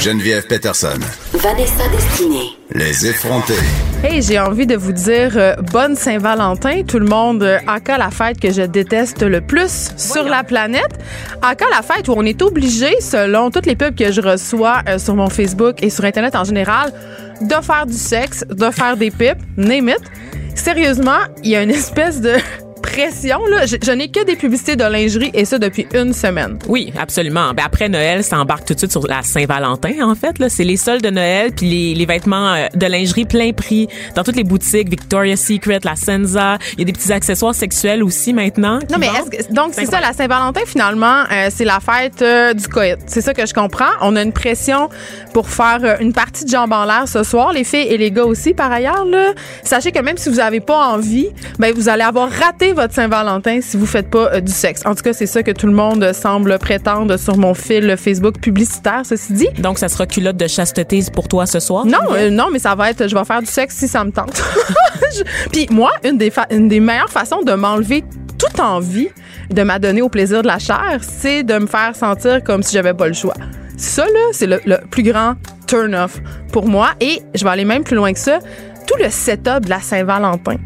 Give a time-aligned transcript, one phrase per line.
[0.00, 0.98] Geneviève Peterson.
[1.32, 2.50] Vanessa Destinée.
[2.72, 3.54] Les effrontés.
[4.04, 7.42] Hey, j'ai envie de vous dire euh, bonne Saint-Valentin, tout le monde.
[7.42, 10.98] Euh, Aka la fête que je déteste le plus sur la planète.
[11.42, 14.98] Aka la fête où on est obligé, selon toutes les pubs que je reçois euh,
[14.98, 16.92] sur mon Facebook et sur Internet en général,
[17.40, 20.00] de faire du sexe, de faire des pipes, name it.
[20.54, 22.34] Sérieusement, il y a une espèce de
[22.90, 23.44] pression.
[23.46, 23.66] Là.
[23.66, 26.58] Je, je n'ai que des publicités de lingerie et ça depuis une semaine.
[26.68, 27.52] Oui, absolument.
[27.52, 30.38] Ben après Noël, ça embarque tout de suite sur la Saint-Valentin, en fait.
[30.38, 30.48] Là.
[30.48, 34.22] C'est les soldes de Noël, puis les, les vêtements euh, de lingerie plein prix dans
[34.22, 36.58] toutes les boutiques, Victoria's Secret, la Senza.
[36.74, 38.78] Il y a des petits accessoires sexuels aussi maintenant.
[38.90, 42.54] Non, mais est-ce que- donc c'est ça, la Saint-Valentin, finalement, euh, c'est la fête euh,
[42.54, 42.98] du coït.
[43.06, 43.90] C'est ça que je comprends.
[44.00, 44.88] On a une pression
[45.34, 48.10] pour faire euh, une partie de jambes en l'air ce soir, les filles et les
[48.10, 49.04] gars aussi, par ailleurs.
[49.06, 49.32] Là.
[49.64, 53.58] Sachez que même si vous n'avez pas envie, ben, vous allez avoir raté votre Saint-Valentin
[53.60, 54.82] si vous faites pas euh, du sexe.
[54.86, 57.96] En tout cas, c'est ça que tout le monde euh, semble prétendre sur mon fil
[57.96, 59.48] Facebook publicitaire, ceci dit.
[59.58, 61.84] Donc, ça sera culotte de chasteté pour toi ce soir?
[61.84, 64.12] Non, euh, non, mais ça va être, je vais faire du sexe si ça me
[64.12, 64.40] tente.
[65.52, 68.04] Puis moi, une des, fa- une des meilleures façons de m'enlever
[68.38, 69.08] toute envie
[69.50, 72.94] de m'adonner au plaisir de la chair, c'est de me faire sentir comme si j'avais
[72.94, 73.34] pas le choix.
[73.78, 75.34] Ça, là, c'est le, le plus grand
[75.66, 76.20] turn-off
[76.52, 76.90] pour moi.
[77.00, 78.38] Et je vais aller même plus loin que ça.
[78.86, 80.56] Tout le setup de la Saint-Valentin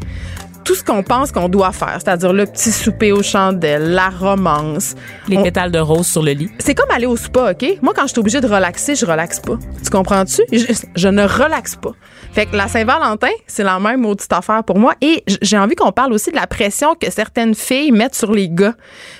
[0.65, 4.95] tout ce qu'on pense qu'on doit faire, c'est-à-dire le petit souper aux chandelles, la romance.
[5.29, 6.51] Les On- pétales de rose sur le lit.
[6.59, 7.79] c'est comme aller au spa, OK?
[7.83, 9.59] Moi, quand je suis obligée de relaxer, je relaxe pas.
[9.83, 10.43] Tu comprends-tu?
[10.53, 11.93] Je, je ne relaxe pas.
[12.33, 14.95] Fait que la Saint-Valentin, c'est la même maudite affaire pour moi.
[15.01, 18.49] Et j'ai envie qu'on parle aussi de la pression que certaines filles mettent sur les
[18.49, 18.75] gars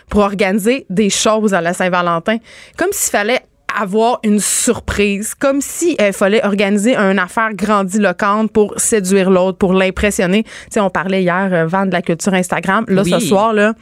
[0.09, 2.37] pour organiser des choses à la Saint-Valentin.
[2.77, 3.41] Comme s'il fallait
[3.81, 9.73] avoir une surprise, comme si il fallait organiser une affaire grandiloquente pour séduire l'autre, pour
[9.75, 10.45] l'impressionner.
[10.45, 12.85] Tu sais, on parlait hier, euh, vendre de la culture Instagram.
[12.89, 13.75] Là, ce soir, là,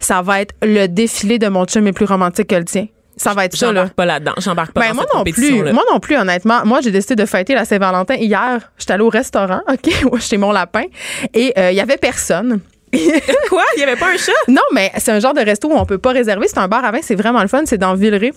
[0.00, 2.86] ça va être le défilé de mon chum est plus romantique que le tien.
[3.16, 3.72] Ça va être ça, là.
[3.82, 4.32] J'embarque pas là-dedans.
[4.38, 5.32] J'embarque pas Ben, dans moi cette non plus.
[5.34, 5.72] compétition-là.
[5.72, 6.64] Moi non plus, honnêtement.
[6.64, 8.72] Moi, j'ai décidé de fêter la Saint-Valentin hier.
[8.78, 10.84] J'étais allée au restaurant, OK, chez mon lapin,
[11.34, 12.60] et euh, il y avait personne.
[13.48, 13.62] Quoi?
[13.76, 14.32] Il y avait pas un chat?
[14.48, 16.48] Non, mais c'est un genre de resto où on peut pas réserver.
[16.48, 17.62] C'est un bar à vin, c'est vraiment le fun.
[17.64, 18.32] C'est dans Villeray.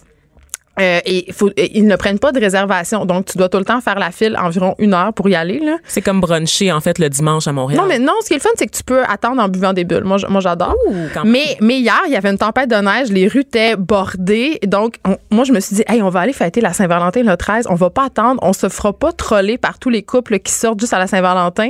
[0.80, 3.06] Euh, et faut, et ils ne prennent pas de réservation.
[3.06, 5.59] Donc, tu dois tout le temps faire la file environ une heure pour y aller.
[5.59, 5.78] Là.
[5.88, 7.80] C'est comme bruncher, en fait, le dimanche à Montréal.
[7.81, 9.74] Non, mais non, ce qui est le fun, c'est que tu peux attendre en buvant
[9.74, 10.03] des bulles.
[10.03, 10.75] Moi, moi j'adore.
[11.24, 14.59] Mais, mais hier, il y avait une tempête de neige, les rues étaient bordées.
[14.68, 17.38] Donc, on- moi, je me suis dit, hey, on va aller fêter la Saint-Valentin le
[17.38, 17.68] 13.
[17.69, 18.40] On va pas attendre.
[18.44, 21.69] On se fera pas troller par tous les couples qui sortent juste à la Saint-Valentin.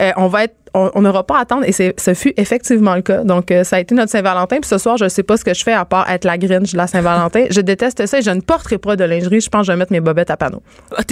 [0.00, 3.02] Euh, on va être on n'aura pas à attendre et c'est- ce fut effectivement le
[3.02, 3.24] cas.
[3.24, 4.56] Donc, euh, ça a été notre Saint-Valentin.
[4.60, 6.72] Puis ce soir, je sais pas ce que je fais à part être la Grinch
[6.72, 7.46] de la Saint-Valentin.
[7.50, 9.40] je déteste ça et je ne porterai pas de lingerie.
[9.40, 10.62] Je pense que je vais mettre mes bobettes à panneau.
[10.96, 11.02] Ah,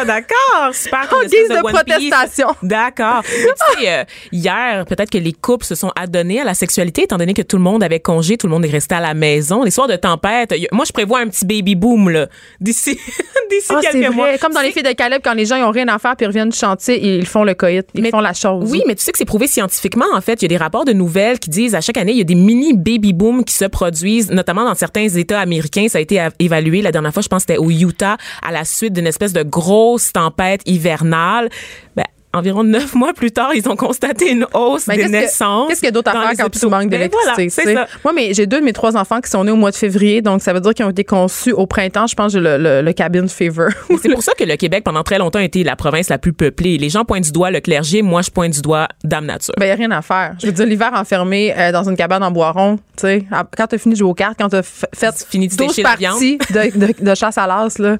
[0.00, 1.08] ah, d'accord, super.
[1.12, 2.48] En guise de protestation.
[2.62, 3.22] D'accord.
[3.76, 7.16] Tu sais, euh, hier, peut-être que les couples se sont adonnés à la sexualité, étant
[7.18, 9.62] donné que tout le monde avait congé, tout le monde est resté à la maison.
[9.62, 12.26] Les soirs de tempête, moi, je prévois un petit baby boom, là,
[12.60, 12.98] d'ici,
[13.50, 14.10] d'ici Ah, quelques vrai.
[14.10, 14.38] mois.
[14.38, 16.24] Comme dans les filles de Caleb, quand les gens ils ont rien à faire puis
[16.24, 18.70] ils reviennent du chantier, ils font le coït, ils Mais- font la chose.
[18.70, 20.42] Oui, mais tu sais que c'est prouvé scientifiquement, en fait.
[20.42, 22.24] Il y a des rapports de nouvelles qui disent à chaque année, il y a
[22.24, 25.86] des mini baby booms qui se produisent, notamment dans certains États américains.
[25.88, 28.92] Ça a été évalué la dernière fois, je pense c'était au Utah, à la suite
[28.92, 31.48] d'une espèce de grosse tempête hivernale.
[31.96, 32.04] Ben,
[32.34, 35.68] environ neuf mois plus tard, ils ont constaté une hausse Ben, des naissances.
[35.68, 36.70] Qu'est-ce qu'il y a d'autre à faire quand tu hôpitaux.
[36.70, 37.32] manques Ben, d'électricité?
[37.34, 37.74] voilà, tu sais?
[37.74, 37.86] ça.
[38.04, 40.22] Moi, mais j'ai deux de mes trois enfants qui sont nés au mois de février,
[40.22, 42.06] donc ça veut dire qu'ils ont été conçus au printemps.
[42.06, 43.68] Je pense que j'ai le, le, le cabin fever.
[44.02, 46.32] C'est pour ça que le Québec, pendant très longtemps, a été la province la plus
[46.32, 46.76] peuplée.
[46.78, 49.54] Les gens pointent du doigt le clergé, moi, je pointe du doigt Dame Nature.
[49.58, 50.34] Ben, y a rien à faire.
[50.40, 53.24] Je veux dire, l'hiver enfermé euh, dans une cabane en boiron, tu sais,
[53.56, 55.82] quand t'as fini de jouer aux cartes, quand t'as f- fait fini de 12 sécher
[55.82, 57.96] la parties de, de, de chasse à l'as, là,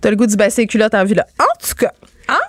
[0.00, 1.26] t'as le goût du bassin culotte en vie, là.
[1.38, 1.92] En tout cas,
[2.28, 2.40] hein?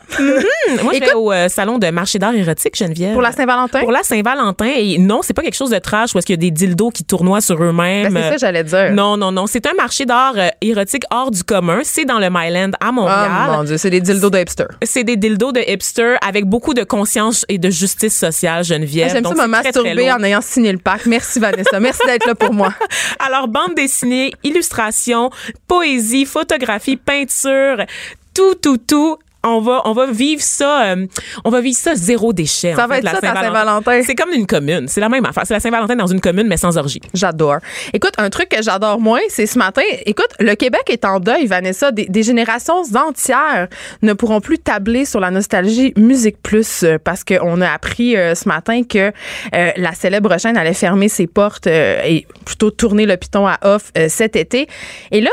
[0.83, 3.13] Moi, je vais au euh, salon de marché d'art érotique, Geneviève.
[3.13, 3.80] Pour la Saint-Valentin?
[3.81, 4.72] Pour la Saint-Valentin.
[4.77, 6.92] Et non, c'est pas quelque chose de trash où est-ce qu'il y a des dildos
[6.92, 8.13] qui tournoient sur eux-mêmes.
[8.13, 8.92] Ben, c'est ça que j'allais dire.
[8.92, 9.48] Non, non, non.
[9.48, 11.80] C'est un marché d'art euh, érotique hors du commun.
[11.83, 13.31] C'est dans le Myland à Montréal.
[13.50, 14.66] Oh mon Dieu, c'est des dildos de hipster.
[14.83, 19.12] C'est des dildos de hipster avec beaucoup de conscience et de justice sociale, Geneviève.
[19.12, 21.06] J'aime ça me masturber en ayant signé le pack.
[21.06, 21.80] Merci Vanessa.
[21.80, 22.74] Merci d'être là pour moi.
[23.25, 25.30] Alors, bande dessinée, illustration,
[25.68, 27.86] poésie, photographie, peinture,
[28.33, 29.18] tout, tout, tout.
[29.45, 31.06] On va, on va vivre ça, euh,
[31.44, 32.74] on va vivre ça zéro déchet.
[32.74, 34.01] Ça en va fait, être la ça, ta Saint-Valentin.
[34.03, 34.88] C'est comme une commune.
[34.88, 35.44] C'est la même affaire.
[35.45, 37.01] C'est la Saint-Valentin dans une commune, mais sans orgie.
[37.13, 37.57] J'adore.
[37.94, 39.83] Écoute, un truc que j'adore moins, c'est ce matin.
[40.06, 41.92] Écoute, le Québec est en deuil, Vanessa.
[41.92, 43.68] Des, des générations entières
[44.01, 48.33] ne pourront plus tabler sur la nostalgie Musique Plus euh, parce qu'on a appris euh,
[48.33, 49.12] ce matin que
[49.51, 54.36] la célèbre chaîne allait fermer ses portes et plutôt tourner le piton à off cet
[54.36, 54.68] été.
[55.12, 55.31] Et là,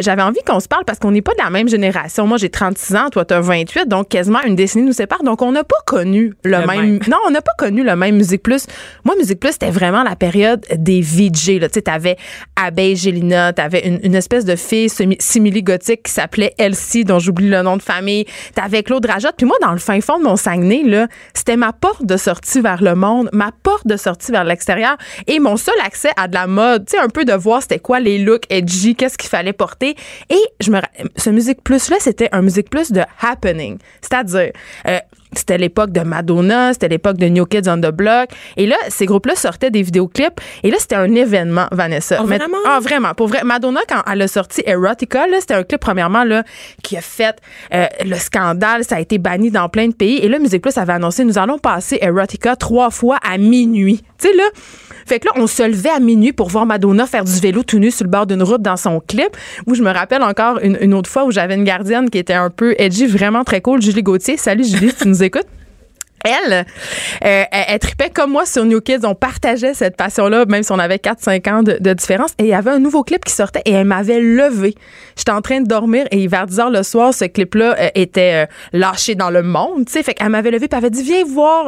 [0.00, 2.26] j'avais envie qu'on se parle parce qu'on n'est pas de la même génération.
[2.26, 5.22] Moi, j'ai 36 ans, toi, tu as 28, donc quasiment une décennie nous sépare.
[5.22, 7.00] Donc, on n'a pas connu le, Le même, même.
[7.08, 8.66] non, on n'a pas connu le même Musique Plus.
[9.04, 11.58] Moi, Musique Plus, c'était vraiment la période des VJ.
[11.60, 11.68] Là.
[11.68, 12.16] Tu sais, t'avais
[12.56, 17.62] Abeille Gélina, t'avais une, une espèce de fille simili-gothique qui s'appelait Elsie, dont j'oublie le
[17.62, 18.26] nom de famille.
[18.54, 19.34] T'avais Claude Rajotte.
[19.36, 22.60] Puis moi, dans le fin fond de mon Saguenay, là, c'était ma porte de sortie
[22.60, 26.34] vers le monde, ma porte de sortie vers l'extérieur et mon seul accès à de
[26.34, 26.86] la mode.
[26.86, 29.96] Tu sais, un peu de voir c'était quoi les looks edgy, qu'est-ce qu'il fallait porter.
[30.28, 30.80] Et je me,
[31.16, 33.02] ce Musique Plus-là, c'était un Musique Plus de
[34.00, 34.52] C'est-à-dire,
[34.86, 34.98] euh,
[35.34, 38.30] c'était l'époque de Madonna, c'était l'époque de New Kids on the Block.
[38.56, 40.40] Et là, ces groupes-là sortaient des vidéoclips.
[40.62, 42.18] Et là, c'était un événement, Vanessa.
[42.20, 42.56] Oh, vraiment?
[42.66, 43.14] Ah, vraiment.
[43.14, 43.42] Pour vrai.
[43.44, 46.42] Madonna, quand elle a sorti Erotica, là, c'était un clip, premièrement, là,
[46.82, 47.36] qui a fait
[47.72, 48.84] euh, le scandale.
[48.84, 50.18] Ça a été banni dans plein de pays.
[50.18, 54.02] Et là, Musique Plus avait annoncé, nous allons passer Erotica trois fois à minuit.
[54.18, 54.44] Tu sais, là.
[55.06, 57.78] Fait que là, on se levait à minuit pour voir Madonna faire du vélo tout
[57.78, 59.36] nu sur le bord d'une route dans son clip.
[59.66, 62.34] Où je me rappelle encore une, une autre fois où j'avais une gardienne qui était
[62.34, 64.36] un peu edgy, vraiment très cool, Julie Gauthier.
[64.36, 65.48] Salut Julie, tu nous écoutes.
[66.24, 66.64] Elle, euh,
[67.20, 69.04] elle, elle tripait comme moi sur New Kids.
[69.04, 72.32] On partageait cette passion-là, même si on avait 4-5 ans de, de différence.
[72.38, 74.74] Et il y avait un nouveau clip qui sortait et elle m'avait levé.
[75.16, 78.44] J'étais en train de dormir et vers 10 heures le soir, ce clip-là euh, était
[78.44, 79.88] euh, lâché dans le monde.
[79.88, 81.66] Sais, fait qu'elle m'avait levé et elle avait dit Viens voir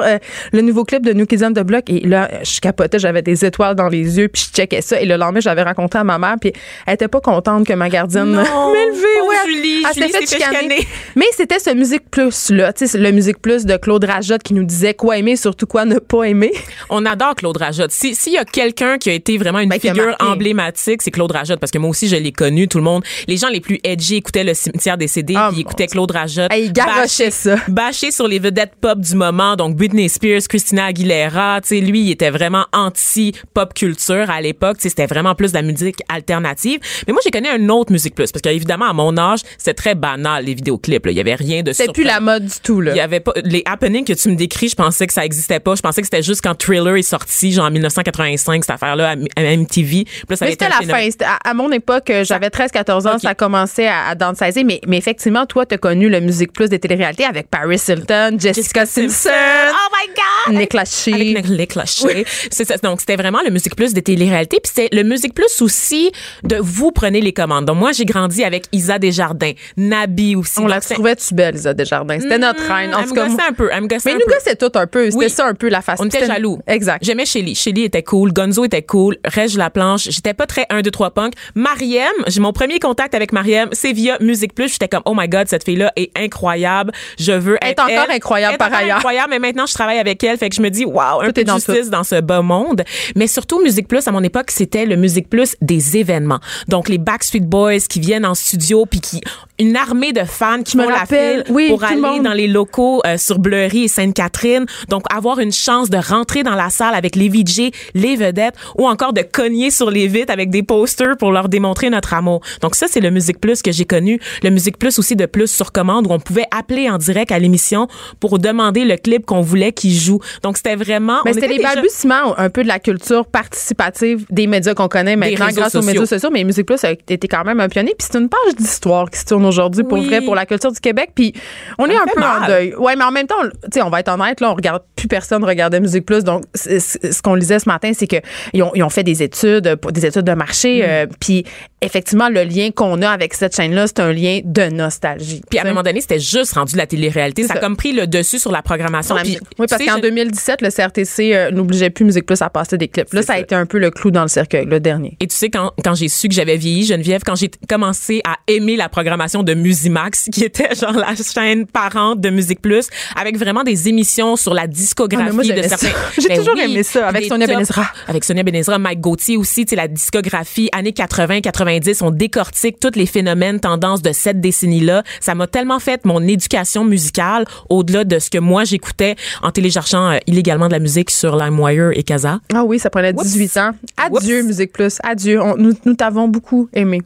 [0.53, 1.89] le nouveau clip de New Kids on the Block.
[1.89, 5.01] Et là, je capotais, j'avais des étoiles dans les yeux, puis je checkais ça.
[5.01, 6.53] Et le lendemain, j'avais raconté à ma mère, puis
[6.87, 9.07] elle était pas contente que ma gardienne m'ait levé.
[9.47, 10.59] Julie, Elle s'est Julie fait chicaner.
[10.59, 10.87] chicaner.
[11.17, 14.65] Mais c'était ce Musique Plus-là, tu sais, le Musique Plus de Claude Rajotte qui nous
[14.65, 16.53] disait quoi aimer, surtout quoi ne pas aimer.
[16.91, 17.91] On adore Claude Rajotte.
[17.93, 21.31] Si- S'il y a quelqu'un qui a été vraiment une Ben, figure emblématique, c'est Claude
[21.33, 21.61] Rajotte.
[21.61, 22.69] Parce que moi aussi, je l'ai connu.
[22.69, 25.63] Tout le monde, les gens les plus edgy écoutaient le cimetière des CD, Ah, puis
[25.63, 26.53] écoutaient Claude Rajotte.
[26.53, 27.57] Hey, il bâché- ça.
[27.69, 29.57] Bâché sur les vedettes pop du moment.
[29.57, 31.61] Donc, Britney Spears, Christina Aguilera.
[31.63, 34.77] Tu sais, lui, il était vraiment anti-pop culture à l'époque.
[34.79, 36.81] Tu sais, c'était vraiment plus de la musique alternative.
[37.07, 38.31] Mais moi, j'ai connu un autre musique plus.
[38.33, 41.07] Parce qu'évidemment, à mon âge, c'était très banal, les vidéoclips.
[41.07, 41.13] là.
[41.13, 42.93] Il y avait rien de C'était plus la mode du tout, là.
[42.93, 45.61] Il y avait pas les happenings que tu me décris, je pensais que ça existait
[45.61, 45.75] pas.
[45.75, 49.57] Je pensais que c'était juste quand Thriller est sorti, genre en 1985, cette affaire-là à,
[49.57, 50.05] MTV.
[50.07, 51.09] Ça Mais c'était la fin.
[51.25, 54.65] À, à mon époque, euh, j'avais 13-14 ans, ça commençait à, à downsizer.
[54.65, 58.37] Mais, mais effectivement, toi, tu as connu le Musique Plus des téléréalités avec Paris Hilton,
[58.39, 60.59] Jessica, Simpson, Oh my God!
[60.61, 61.13] Nick Lachey.
[61.13, 62.25] Avec Nick Lachey.
[62.51, 62.77] C'est ça.
[62.79, 64.59] Donc, c'était vraiment le Musique Plus des téléréalités.
[64.63, 66.13] Puis c'était le Musique Plus aussi
[66.45, 67.65] de vous prenez les commandes.
[67.67, 70.61] Donc, moi, j'ai grandi avec Isa Desjardins, Nabi aussi.
[70.61, 72.21] On la trouvait-tu belle, Lisa Desjardins?
[72.21, 72.95] C'était notre reine.
[72.95, 73.71] En tout cas, un peu.
[73.73, 75.07] Elle me gossait un nous gossait tout un peu.
[75.11, 75.31] C'était Oui.
[75.31, 76.05] ça un peu la façon.
[76.05, 76.59] On était jaloux.
[76.67, 77.05] Exact.
[77.05, 77.55] J'aimais Shelly.
[77.55, 78.33] Shelly était cool.
[78.33, 79.17] Gonzo était cool.
[79.25, 80.09] Reg la planche.
[80.11, 81.35] J'étais pas très 1, 2, 3 punk.
[81.55, 84.73] Mariem, j'ai mon premier contact avec Mariem, c'est via Musique Plus.
[84.73, 86.93] J'étais comme, oh my God, cette fille-là est incroyable.
[87.19, 88.97] Je veux Elle est être encore incroyable par ailleurs.
[88.99, 90.37] incroyable, mais maintenant, je travaille avec elle.
[90.39, 92.43] Fait que je me dis, wow, un Tout peu de dans justice dans ce bas
[92.43, 92.83] monde.
[93.17, 96.41] Mais surtout, Musique Plus, à mon époque, c'était le Musique Plus des événements.
[96.69, 99.21] Donc, les Backstreet Boys qui viennent en studio puis qui,
[99.59, 101.45] une armée de fans qui me font la rappelle.
[101.45, 104.67] file Oui, pour le aller dans les locaux euh, sur Bleury et Sainte-Catherine.
[104.89, 108.87] Donc, avoir une chance de rentrer dans la salle avec les VJ, les vedettes, ou
[108.87, 112.41] encore de cogner sur les vitres avec des posters pour leur démontrer notre amour.
[112.61, 114.21] Donc, ça, c'est le Musique Plus que j'ai connu.
[114.43, 117.39] Le Musique Plus aussi de Plus sur commande où on pouvait appeler en direct à
[117.39, 117.89] l'émission
[118.21, 120.21] pour demander le clip qu'on voulait qu'il joue.
[120.43, 121.21] Donc, c'était vraiment...
[121.25, 124.89] Mais c'était était les déjà- balbutiements un peu de la culture participative des médias qu'on
[124.89, 126.31] connaît maintenant grâce aux médias sociaux.
[126.33, 127.95] Mais Musique Plus a été quand même un pionnier.
[127.99, 130.07] Puis c'est une page d'histoire qui se tourne aujourd'hui pour Oui.
[130.07, 131.11] vrai pour la culture du Québec.
[131.15, 131.33] Puis
[131.79, 132.47] on est un peu en mal.
[132.49, 132.75] deuil.
[132.77, 135.09] Ouais, mais en même temps, tu sais, on va être honnête, là, on regarde plus
[135.09, 136.23] personne regardait Musique Plus.
[136.25, 138.17] Donc ce qu'on lisait ce matin, c'est que
[138.53, 140.81] ils ont, ils ont fait des études, pour- des études de marché.
[140.81, 140.85] Mm.
[140.89, 141.45] euh, puis
[141.83, 145.43] effectivement, le lien qu'on a avec cette chaîne-là, c'est un lien de nostalgie.
[145.51, 147.45] Puis à un moment donné, c'était juste rendu la télé-réalité.
[147.47, 149.15] Ça a comme pris le dessus sur la programmation.
[149.15, 152.51] La Puis, oui, parce qu'en je- 2017, le CRTC euh, n'obligeait plus Musique Plus à
[152.51, 153.13] passer des clips.
[153.13, 155.17] Là, ça a été un peu le clou dans le cercueil, le dernier.
[155.21, 158.37] Et tu sais, quand, quand j'ai su que j'avais vieilli, Geneviève, quand j'ai commencé à
[158.49, 162.87] aimer la programmation de Musimax, qui était genre la chaîne parente de Musique Plus,
[163.19, 165.89] avec vraiment des émissions sur la discographie Ah, moi, de certains.
[166.19, 167.47] J'ai Ben toujours aimé ça, avec Sonia.
[167.47, 167.87] Benezra.
[168.07, 171.72] Avec Sonia Benezra, Mike Gauthier aussi, tu sais, la discographie années 80, 90,
[172.03, 175.03] on décortique tous les phénomènes, tendances de cette décennie-là.
[175.21, 180.13] Ça m'a tellement fait mon éducation musicale au-delà de ce que moi j'écoutais en téléchargeant
[180.13, 182.41] euh, illégalement de la musique sur LimeWire et Casa.
[182.55, 183.71] Ah oui, ça prenait 18 ans.
[183.97, 184.47] Adieu, Oups.
[184.47, 184.99] Musique Plus.
[185.03, 185.41] Adieu.
[185.41, 187.03] On- nous nous t'avons beaucoup aimé.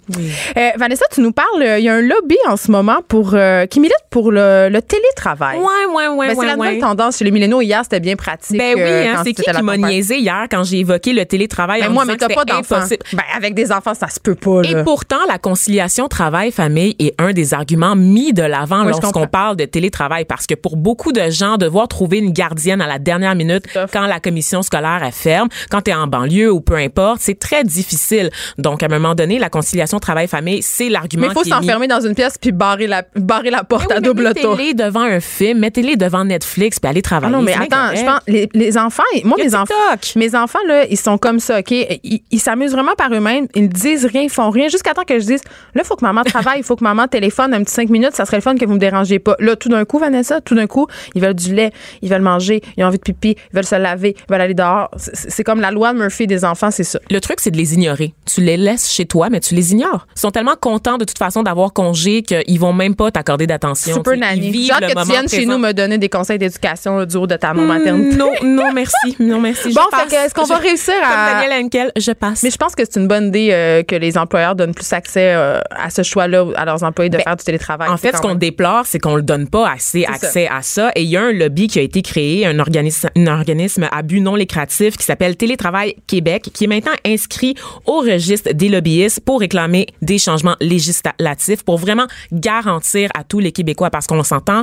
[0.56, 3.34] Euh, Vanessa, tu nous parles, euh, il y a un lobby en ce moment pour
[3.34, 5.58] euh, qui milite pour le, le télétravail.
[5.58, 6.80] Ouais, ouais, ouais, Ben, c'est ouais, la nouvelle ouais.
[6.80, 7.60] tendance chez les milléniaux.
[7.60, 8.56] Hier, c'était bien pratique.
[8.58, 11.88] Ben oui, hein, c'est qui qui m'a niaisé hier quand j'ai évoqué le télétravail Ben
[11.90, 12.84] en moi, mais t'as pas d'enfants.
[13.12, 14.55] Ben, avec des enfants, ça se peut pas.
[14.64, 14.84] Et Là.
[14.84, 19.64] pourtant, la conciliation travail-famille est un des arguments mis de l'avant Oui, lorsqu'on parle de
[19.64, 23.64] télétravail parce que pour beaucoup de gens, devoir trouver une gardienne à la dernière minute
[23.92, 27.38] quand la commission scolaire est ferme, quand tu es en banlieue ou peu importe, c'est
[27.38, 28.30] très difficile.
[28.58, 32.00] Donc, à un moment donné, la conciliation travail-famille, c'est l'argument Mais il faut s'enfermer dans
[32.00, 34.56] une pièce puis barrer la, barrer la porte Mais à mais double tour.
[34.56, 37.32] Mettez-les devant un film, mettez-les devant Netflix puis allez Ah travailler.
[37.32, 39.74] non, mais attends, je pense, les, les enfants, moi, mes enfants,
[40.16, 41.70] mes enfants, là, ils sont comme ça, OK?
[41.72, 43.46] Ils s'amusent vraiment par eux-mêmes.
[43.54, 45.40] Ils ne disent rien, ils font rien, jusqu'à temps que je dise,
[45.74, 48.14] là, il faut que maman travaille, il faut que maman téléphone un petit cinq minutes,
[48.14, 49.34] ça serait le fun que vous me dérangez pas.
[49.38, 51.72] Là, tout d'un coup, Vanessa, tout d'un coup, ils veulent du lait,
[52.02, 54.54] ils veulent manger, ils ont envie de pipi, ils veulent se laver, ils veulent aller
[54.54, 54.88] dehors.
[54.96, 56.98] C'est comme la loi de Murphy des enfants, c'est ça.
[57.10, 58.14] Le truc, c'est de les ignorer.
[58.26, 60.06] Tu les laisses chez toi, mais tu les ignores.
[60.16, 63.94] Ils sont tellement contents de toute façon d'avoir congé qu'ils vont même pas t'accorder d'attention.
[63.94, 64.64] Super nanny.
[64.66, 67.36] J'ai hâte que tu viennes chez nous me donner des conseils d'éducation du haut de
[67.36, 68.16] ta maternité.
[68.16, 69.16] Non, non, merci.
[69.18, 69.72] Non, merci.
[69.72, 72.42] Bon, est-ce qu'on va réussir à- Daniel Henkel, je passe.
[72.42, 75.34] Mais je pense que c'est une bonne idée euh, que les employeurs donnent plus accès
[75.34, 77.88] euh, à ce choix-là à leurs employés de Ben, faire du télétravail.
[77.88, 80.90] En fait, ce qu'on déplore, c'est qu'on le donne pas assez accès à ça.
[80.94, 84.02] Et il y a un lobby qui a été créé, un organisme, un organisme à
[84.02, 87.54] but non lucratif qui s'appelle Télétravail Québec, qui est maintenant inscrit
[87.86, 93.52] au registre des lobbyistes pour réclamer des changements législatifs, pour vraiment garantir à tous les
[93.52, 94.62] Québécois, parce qu'on s'entend,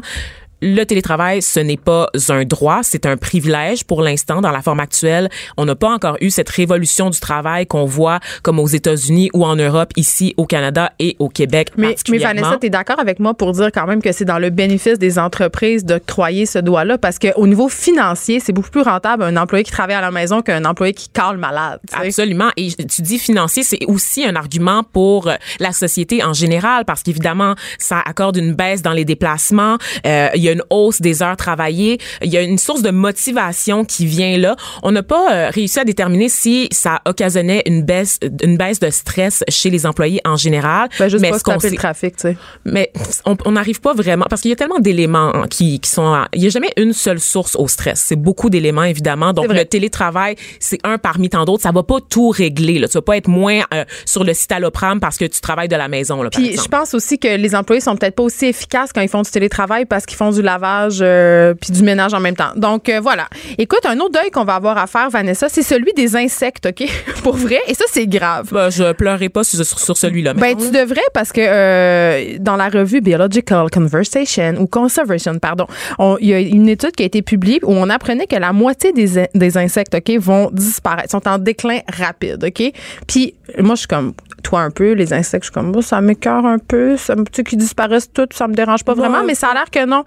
[0.64, 4.80] le télétravail, ce n'est pas un droit, c'est un privilège pour l'instant dans la forme
[4.80, 5.30] actuelle.
[5.58, 9.44] On n'a pas encore eu cette révolution du travail qu'on voit comme aux États-Unis ou
[9.44, 12.42] en Europe, ici au Canada et au Québec Mais, mais particulièrement.
[12.42, 14.98] Vanessa, tu es d'accord avec moi pour dire quand même que c'est dans le bénéfice
[14.98, 19.66] des entreprises d'octroyer ce droit-là parce qu'au niveau financier, c'est beaucoup plus rentable un employé
[19.66, 21.82] qui travaille à la maison qu'un employé qui cale malade.
[21.90, 22.08] tu sais.
[22.08, 22.52] Absolument.
[22.56, 27.04] Et tu dis financier, c'est aussi un argument pour euh, la société en général parce
[27.04, 29.78] qu'évidemment, ça accorde une baisse dans les déplacements.
[30.06, 32.00] Euh, il y a une hausse des heures travaillées.
[32.22, 34.56] Il y a une source de motivation qui vient là.
[34.84, 38.90] On n'a pas euh, réussi à déterminer si ça occasionnait une baisse, une baisse de
[38.90, 40.90] stress chez les employés en général.
[41.00, 42.38] Ben, juste mais pas qu'on le trafic, tu sais.
[42.66, 42.92] mais
[43.26, 46.48] on n'arrive pas vraiment parce qu'il y a tellement d'éléments qui, qui sont il y
[46.48, 50.80] a jamais une seule source au stress c'est beaucoup d'éléments évidemment donc le télétravail c'est
[50.84, 53.62] un parmi tant d'autres ça va pas tout régler là tu vas pas être moins
[53.74, 56.68] euh, sur le citalopram parce que tu travailles de la maison là par Puis je
[56.68, 59.86] pense aussi que les employés sont peut-être pas aussi efficaces quand ils font du télétravail
[59.86, 62.52] parce qu'ils font du lavage euh, puis du ménage en même temps.
[62.56, 63.28] Donc euh, voilà.
[63.58, 66.88] Écoute, un autre deuil qu'on va avoir à faire, Vanessa, c'est celui des insectes, OK?
[67.24, 67.60] Pour vrai.
[67.68, 68.50] Et ça, c'est grave.
[68.52, 72.70] Ben, je pleurerai pas sur, sur, celui-là Ben, tu devrais parce que euh, dans la
[72.70, 75.68] revue Biological Conversation ou Conservation, pardon,
[76.00, 78.54] on- il y a une étude qui a été publiée où on apprenait que la
[78.54, 82.72] moitié des, des insectes, OK, vont disparaître, sont en déclin rapide, OK?
[83.08, 86.02] Puis moi, je suis comme toi un peu, les insectes, je suis comme, oh, ça
[86.02, 89.24] m'écœure un peu, ça me, tu sais, qu'ils disparaissent tous, ça me dérange pas vraiment,
[89.24, 90.04] mais ça a l'air que non.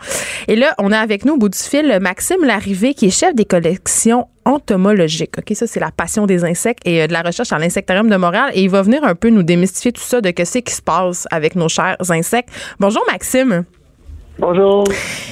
[0.49, 3.35] Et là, on a avec nous au bout du fil Maxime Larrivée, qui est chef
[3.35, 5.39] des collections entomologiques.
[5.39, 8.17] OK, ça, c'est la passion des insectes et euh, de la recherche à l'Insectarium de
[8.17, 8.51] Montréal.
[8.55, 10.83] Et il va venir un peu nous démystifier tout ça de que c'est qui se
[10.83, 12.51] passe avec nos chers insectes.
[12.79, 13.65] Bonjour, Maxime.
[14.39, 14.85] Bonjour.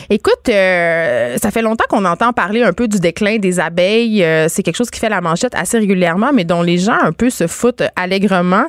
[0.08, 4.25] Écoute, euh, ça fait longtemps qu'on entend parler un peu du déclin des abeilles.
[4.25, 7.12] Euh, c'est quelque chose qui fait la manchette assez régulièrement, mais dont les gens un
[7.12, 8.64] peu se foutent allègrement.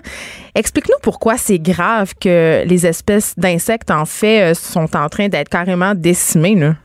[0.53, 5.49] Explique-nous pourquoi c'est grave que les espèces d'insectes, en fait, euh, sont en train d'être
[5.49, 6.55] carrément décimées.
[6.55, 6.75] Là.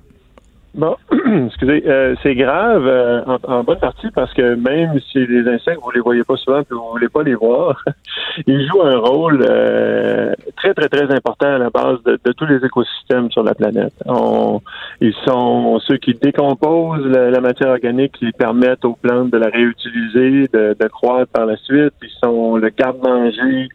[0.72, 0.96] Bon,
[1.46, 5.80] excusez, euh, c'est grave euh, en, en bonne partie parce que même si les insectes,
[5.82, 7.82] vous les voyez pas souvent, puis vous voulez pas les voir,
[8.46, 12.46] ils jouent un rôle euh, très, très, très important à la base de, de tous
[12.46, 13.94] les écosystèmes sur la planète.
[14.06, 14.60] On,
[15.00, 19.48] ils sont ceux qui décomposent la, la matière organique, qui permettent aux plantes de la
[19.48, 21.94] réutiliser, de, de croître par la suite.
[22.00, 23.68] Ils sont le garde-manger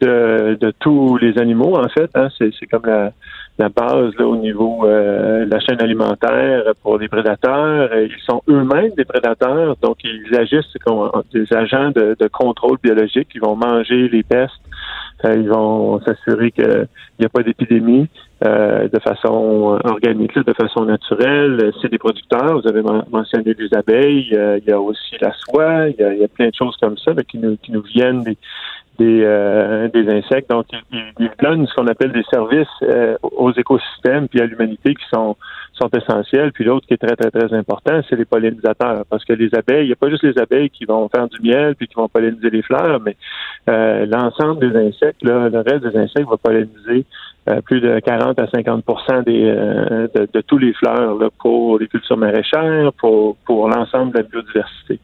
[0.00, 2.10] de, de tous les animaux, en fait.
[2.14, 2.28] Hein.
[2.38, 3.12] C'est, c'est comme la,
[3.60, 7.90] la base là, au niveau euh, de la chaîne alimentaire pour les prédateurs.
[7.94, 13.28] Ils sont eux-mêmes des prédateurs, donc ils agissent comme des agents de, contrôle biologique.
[13.34, 14.64] Ils vont manger les pestes
[15.24, 16.86] Euh, ils vont s'assurer qu'il
[17.18, 18.06] n'y a pas d'épidémie
[18.46, 21.54] euh, de façon organique, de façon naturelle.
[21.78, 22.52] C'est des producteurs.
[22.58, 24.30] Vous avez men- mentionné les abeilles.
[24.32, 25.88] Euh, il y a aussi la soie.
[25.90, 27.70] Il y a, il y a plein de choses comme ça là, qui, nous, qui
[27.76, 28.38] nous viennent des,
[29.00, 30.50] des, euh, des insectes.
[30.50, 34.94] Donc, ils, ils donnent ce qu'on appelle des services euh, aux écosystèmes puis à l'humanité
[34.94, 35.36] qui sont
[35.80, 36.52] sont essentiels.
[36.52, 39.04] Puis l'autre qui est très, très, très important, c'est les pollinisateurs.
[39.08, 41.40] Parce que les abeilles, il n'y a pas juste les abeilles qui vont faire du
[41.40, 43.16] miel puis qui vont polliniser les fleurs, mais
[43.68, 47.04] euh, l'ensemble des insectes, là, le reste des insectes va polliniser
[47.48, 51.78] euh, plus de 40 à 50% des, euh, de, de tous les fleurs là, pour
[51.78, 54.98] les cultures maraîchères, pour, pour l'ensemble de la biodiversité.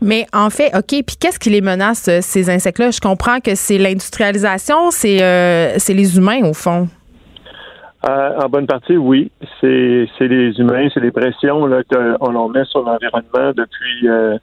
[0.00, 2.90] Mais en fait, OK, puis qu'est-ce qui les menace, euh, ces insectes-là?
[2.90, 6.88] Je comprends que c'est l'industrialisation, c'est euh, les humains, au fond.
[8.08, 9.30] Euh, en bonne partie, oui.
[9.60, 14.38] C'est les humains, c'est les pressions qu'on met sur l'environnement depuis euh,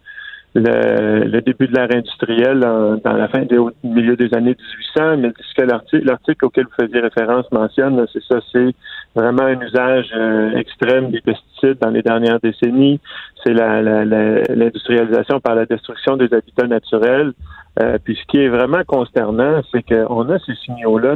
[0.56, 4.56] le, début de l'ère industrielle dans la fin des au milieu des années
[4.98, 5.18] 1800.
[5.18, 8.76] Mais ce que l'article auquel vous faisiez référence mentionne, c'est ça, c'est
[9.16, 10.12] vraiment un usage
[10.58, 13.00] extrême des pesticides dans les dernières décennies.
[13.44, 17.34] C'est l'industrialisation par la destruction des habitats naturels.
[17.82, 21.16] Euh, puis ce qui est vraiment consternant, c'est qu'on a ces signaux-là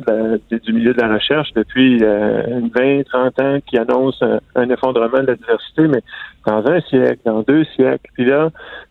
[0.50, 4.26] du milieu de la recherche depuis euh, 20, 30 ans qui annoncent
[4.56, 6.02] un, effondrement de la diversité, mais
[6.48, 8.10] dans un siècle, dans deux siècles.
[8.16, 8.50] Puis là,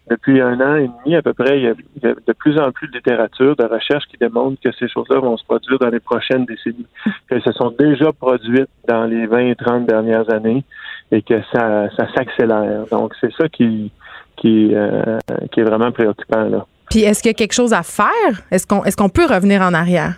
[0.09, 2.33] depuis un an et demi à peu près, il y a, il y a de
[2.35, 5.81] plus en plus de littérature, de recherche qui démontre que ces choses-là vont se produire
[5.81, 6.87] dans les prochaines décennies,
[7.29, 10.65] qu'elles se sont déjà produites dans les 20, 30 dernières années
[11.11, 12.85] et que ça, ça s'accélère.
[12.91, 13.91] Donc c'est ça qui,
[14.37, 15.19] qui, euh,
[15.53, 16.67] qui est vraiment préoccupant là.
[16.91, 18.33] Puis est-ce qu'il y a quelque chose à faire?
[18.51, 20.15] Est-ce qu'on est-ce qu'on peut revenir en arrière?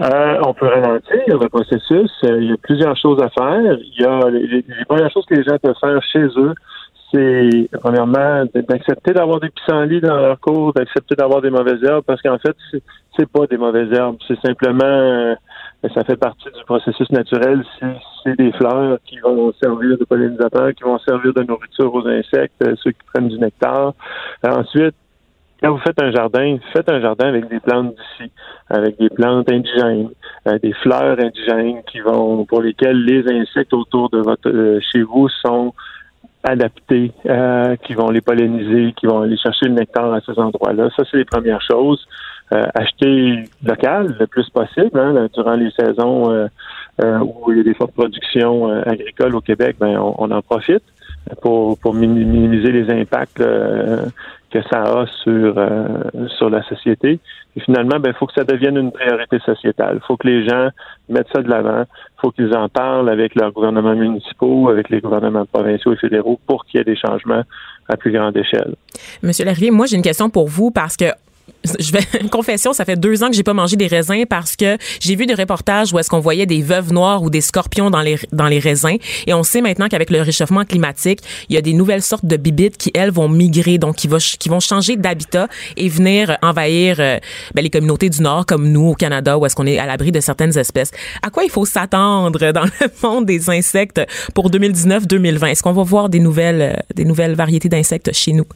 [0.00, 2.10] Euh, on peut ralentir le processus.
[2.24, 3.60] Euh, il y a plusieurs choses à faire.
[3.78, 6.54] Il y a les, les- les premières choses que les gens peuvent faire chez eux,
[7.12, 12.22] c'est premièrement d'accepter d'avoir des pissenlits dans leur cours, d'accepter d'avoir des mauvaises herbes, parce
[12.22, 12.82] qu'en fait, c'est-
[13.30, 14.16] pas des mauvaises herbes.
[14.26, 15.36] C'est simplement
[15.88, 17.64] ça fait partie du processus naturel.
[17.78, 22.62] C'est- des fleurs qui vont servir de pollinisateurs, qui vont servir de nourriture aux insectes,
[22.62, 23.94] euh, ceux qui prennent du nectar.
[24.44, 24.94] Euh, ensuite,
[25.62, 28.30] quand vous faites un jardin, faites un jardin avec des plantes d'ici,
[28.68, 30.10] avec des plantes indigènes,
[30.46, 35.02] euh, des fleurs indigènes qui vont, pour lesquelles les insectes autour de votre euh, chez
[35.02, 35.72] vous sont
[36.42, 40.88] adaptés, euh, qui vont les polliniser, qui vont aller chercher le nectar à ces endroits-là.
[40.96, 42.06] Ça, c'est les premières choses.
[42.52, 46.48] Euh, acheter local le plus possible hein, durant les saisons euh,
[47.00, 50.30] euh, où il y a des fortes productions euh, agricoles au Québec, ben on, on
[50.32, 50.82] en profite
[51.42, 54.04] pour, pour mini- minimiser les impacts euh,
[54.50, 55.54] que ça a sur
[56.38, 57.20] sur la société.
[57.54, 60.00] Et finalement, ben, il faut que ça devienne une priorité sociétale.
[60.02, 60.70] Il faut que les gens
[61.08, 61.82] mettent ça de l'avant.
[61.82, 66.40] Il faut qu'ils en parlent avec leurs gouvernements municipaux, avec les gouvernements provinciaux et fédéraux
[66.48, 67.44] pour qu'il y ait des changements
[67.88, 68.74] à plus grande échelle.
[69.22, 71.10] Monsieur Larrivé, moi j'ai une question pour vous parce que
[71.64, 74.78] je vais confession, ça fait deux ans que j'ai pas mangé des raisins parce que
[75.00, 78.00] j'ai vu des reportages où est-ce qu'on voyait des veuves noires ou des scorpions dans
[78.00, 78.96] les dans les raisins.
[79.26, 82.36] Et on sait maintenant qu'avec le réchauffement climatique, il y a des nouvelles sortes de
[82.36, 86.96] bibites qui elles vont migrer donc qui, va, qui vont changer d'habitat et venir envahir
[86.98, 87.18] euh,
[87.54, 90.12] ben, les communautés du nord comme nous au Canada où est-ce qu'on est à l'abri
[90.12, 90.90] de certaines espèces.
[91.22, 94.00] À quoi il faut s'attendre dans le monde des insectes
[94.34, 98.46] pour 2019-2020 Est-ce qu'on va voir des nouvelles euh, des nouvelles variétés d'insectes chez nous?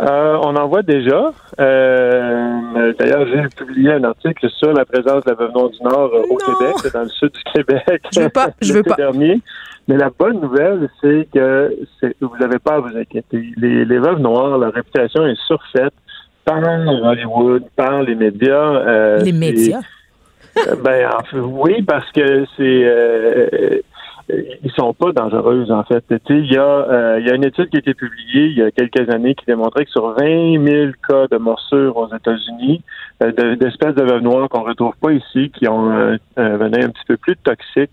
[0.00, 1.32] Euh, on en voit déjà.
[1.58, 6.10] Euh, D'ailleurs, j'ai publié un article sur la présence de la veuve noire du Nord
[6.14, 6.36] euh, au.
[6.36, 8.02] Québec, dans le sud du Québec.
[8.12, 8.94] Je veux pas, je veux pas.
[8.96, 9.40] dernier.
[9.88, 13.42] Mais la bonne nouvelle, c'est que c'est- vous n'avez pas à vous inquiéter.
[13.56, 15.94] Les, les veuves noires, leur réputation est surfaite
[16.44, 18.52] par Hollywood, par les médias.
[18.74, 19.80] euh, Les médias?
[20.68, 23.82] euh, ben, oui, parce que c'est
[24.28, 26.04] ils sont pas dangereuses en fait.
[26.30, 28.70] Il y a euh, y a une étude qui a été publiée il y a
[28.70, 32.82] quelques années qui démontrait que sur 20 000 cas de morsures aux États-Unis,
[33.22, 36.86] euh, de- d'espèces de veuves noires qu'on retrouve pas ici, qui ont un, un venin
[36.86, 37.92] un petit peu plus toxique,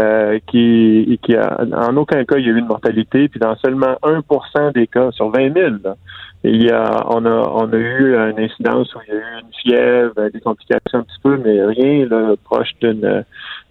[0.00, 3.54] euh, qui, qui a, en aucun cas il y a eu une mortalité, puis dans
[3.56, 5.70] seulement 1% des cas sur 20 000.
[5.84, 5.96] là,
[6.46, 9.40] il y a, on a, on a eu une incidence où il y a eu
[9.42, 13.24] une fièvre, des complications un petit peu, mais rien là, proche d'une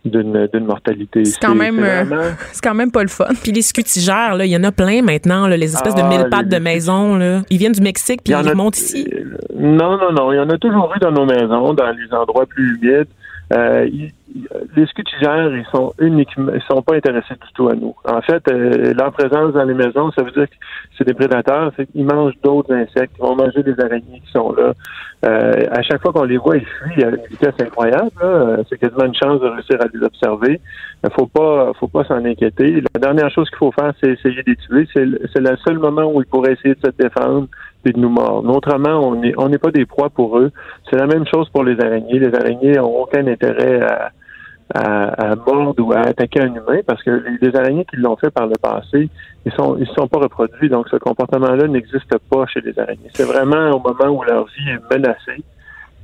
[0.05, 1.25] d'une d'une mortalité.
[1.25, 3.27] C'est quand même, euh, vraiment- C'est quand même pas le fun.
[3.41, 6.09] Puis les scutigères, là, il y en a plein maintenant, là, les espèces de Ah,
[6.09, 7.15] mille pattes les- de maison.
[7.15, 7.41] Là.
[7.49, 9.07] Ils viennent du Mexique puis ils a- remontent ici.
[9.13, 10.31] Euh, Non, non, non.
[10.33, 13.07] Il y en a toujours eu dans nos maisons, dans les endroits plus humides.
[13.53, 14.11] Euh, ils-
[14.75, 17.93] les scutigères, ils sont uniquement, ils sont pas intéressés du tout à nous.
[18.03, 20.55] En fait, euh, leur présence dans les maisons, ça veut dire que
[20.97, 24.51] c'est des prédateurs, c'est qu'ils mangent d'autres insectes, ils vont manger des araignées qui sont
[24.53, 24.73] là.
[25.25, 28.09] Euh, à chaque fois qu'on les voit, ils fuient à une vitesse incroyable.
[28.21, 30.59] Euh, C'est quasiment une chance de réussir à les observer.
[31.03, 32.81] Il faut pas, faut pas s'en inquiéter.
[32.93, 34.87] La dernière chose qu'il faut faire, c'est essayer de les tuer.
[34.93, 37.47] C'est le- seul moment où ils pourraient essayer de se défendre
[37.83, 38.53] puis de nous mordre.
[38.55, 40.51] Autrement, on on n'est pas des proies pour eux.
[40.89, 42.19] C'est la même chose pour les araignées.
[42.19, 44.11] Les araignées n'ont aucun intérêt à,
[44.73, 48.31] à, à mordre ou à attaquer un humain parce que les, araignées qui l'ont fait
[48.31, 49.09] par le passé,
[49.45, 50.69] ils sont ils sont pas reproduits.
[50.69, 53.09] Donc ce comportement-là n'existe pas chez les araignées.
[53.13, 55.43] C'est vraiment au moment où leur vie est menacée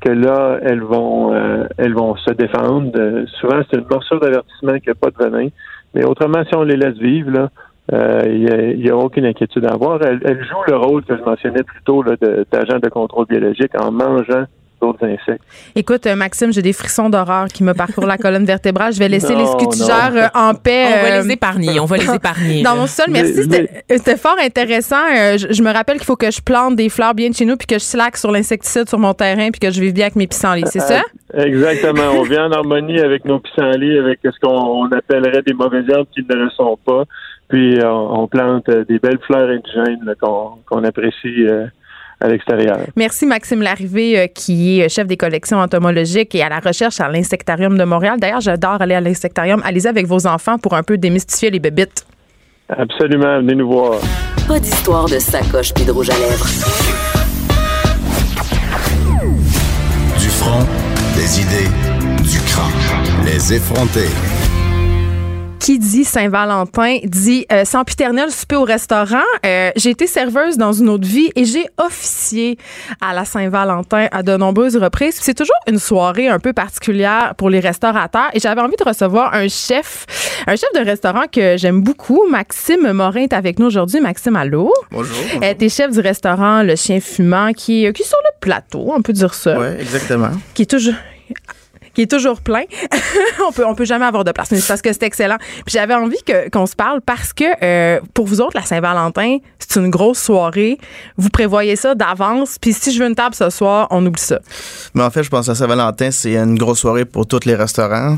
[0.02, 2.92] que là, elles vont euh, elles vont se défendre.
[2.96, 5.50] Euh, souvent, c'est une morsure d'avertissement qui n'a pas de venin.
[5.94, 7.50] Mais autrement, si on les laisse vivre, là,
[7.92, 10.02] euh, il n'y a, aucune inquiétude à avoir.
[10.04, 13.72] Elles, jouent le rôle que je mentionnais plus tôt là, de, d'agent de contrôle biologique
[13.80, 14.46] en mangeant
[14.82, 15.44] d'autres insectes.
[15.76, 18.94] Écoute, euh, Maxime, j'ai des frissons d'horreur qui me parcourent la colonne vertébrale.
[18.94, 20.20] Je vais laisser Non, les scutigères non.
[20.22, 20.86] euh, en paix.
[20.88, 21.80] On va euh, les épargner.
[21.80, 22.64] On va les épargner.
[22.64, 23.44] Dans mon sol, merci.
[23.90, 25.04] C'était fort intéressant.
[25.38, 27.58] Je, je me rappelle qu'il faut que je plante des fleurs bien de chez nous
[27.58, 30.16] puis que je slack sur l'insecticide sur mon terrain puis que je vive bien avec
[30.16, 30.64] mes pissenlits.
[30.68, 31.02] C'est ça?
[31.34, 32.12] Exactement.
[32.16, 34.50] On vit en harmonie avec nos pissenlits, avec ce qu'on
[34.84, 37.04] on appellerait des mauvaises herbes qui ne le sont pas.
[37.50, 41.66] Puis on, on plante des belles fleurs indigènes qu'on apprécie euh,
[42.22, 42.80] à l'extérieur.
[42.96, 47.10] Merci Maxime Larrivée, euh, qui est chef des collections entomologiques et à la recherche à
[47.10, 48.18] l'Insectarium de Montréal.
[48.20, 49.62] D'ailleurs, j'adore aller à l'Insectarium.
[49.64, 52.06] Allez-y avec vos enfants pour un peu démystifier les bébites.
[52.70, 53.38] Absolument.
[53.38, 54.00] Venez nous voir.
[54.48, 56.46] Pas d'histoire de sacoche puis de rouge à lèvres.
[60.20, 60.66] Du front,
[61.16, 61.70] des idées,
[62.24, 63.26] du crâne.
[63.26, 64.10] Les effronter.
[65.70, 69.22] Qui dit Saint-Valentin dit euh, sempiternel souper au restaurant.
[69.46, 72.58] Euh, j'ai été serveuse dans une autre vie et j'ai officié
[73.00, 75.20] à la Saint-Valentin à de nombreuses reprises.
[75.22, 79.36] C'est toujours une soirée un peu particulière pour les restaurateurs et j'avais envie de recevoir
[79.36, 80.08] un chef,
[80.48, 82.28] un chef de restaurant que j'aime beaucoup.
[82.28, 84.02] Maxime Morin est avec nous aujourd'hui.
[84.02, 84.74] Maxime, allô?
[84.90, 85.16] Bonjour.
[85.44, 88.92] Euh, T'es chef du restaurant Le Chien Fumant qui, est- qui est sur le plateau,
[88.96, 89.60] on peut dire ça.
[89.60, 90.32] Oui, exactement.
[90.56, 90.96] Qui est toujours
[91.94, 92.64] qui est toujours plein.
[93.48, 95.38] on peut peut jamais avoir de place, mais c'est parce que c'est excellent.
[95.66, 96.18] Puis j'avais envie
[96.52, 100.78] qu'on se parle parce que euh, pour vous autres la Saint-Valentin, c'est une grosse soirée.
[101.18, 104.40] Vous prévoyez ça d'avance, puis si je veux une table ce soir, on oublie ça.
[104.94, 108.18] Mais en fait, je pense que Saint-Valentin, c'est une grosse soirée pour tous les restaurants.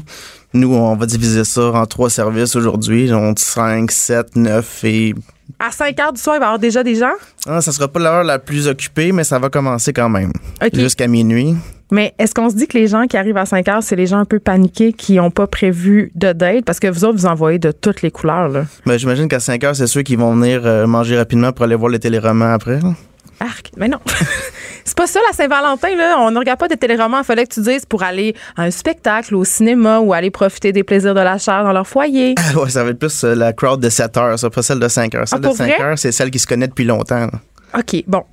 [0.53, 5.15] Nous, on va diviser ça en trois services aujourd'hui, donc 5, 7, 9 et...
[5.60, 7.14] À 5 heures du soir, il va y avoir déjà des gens?
[7.48, 10.32] Ah, ça sera pas l'heure la plus occupée, mais ça va commencer quand même.
[10.74, 11.56] Jusqu'à minuit.
[11.92, 14.08] Mais est-ce qu'on se dit que les gens qui arrivent à 5 heures, c'est les
[14.08, 16.64] gens un peu paniqués qui n'ont pas prévu de date?
[16.64, 18.66] Parce que vous autres, vous envoyez de toutes les couleurs, là.
[18.86, 21.76] Mais j'imagine qu'à 5 heures, c'est ceux qui vont venir euh, manger rapidement pour aller
[21.76, 22.80] voir les téléromans après.
[22.80, 22.94] là.
[23.42, 23.72] Arc.
[23.76, 23.98] Mais non.
[24.86, 26.15] c'est pas ça la Saint-Valentin, là.
[26.20, 27.20] On ne regarde pas de téléromans.
[27.20, 30.72] Il fallait que tu dises pour aller à un spectacle, au cinéma ou aller profiter
[30.72, 32.36] des plaisirs de la chair dans leur foyer.
[32.56, 34.88] ouais, ça va être plus euh, la crowd de 7 heures, ça, pas celle de
[34.88, 35.28] 5 heures.
[35.28, 35.82] Celle Ah, de pour 5 vrai?
[35.82, 37.28] heures, c'est celle qui se connaît depuis longtemps.
[37.28, 37.32] là.
[37.78, 38.24] OK, bon.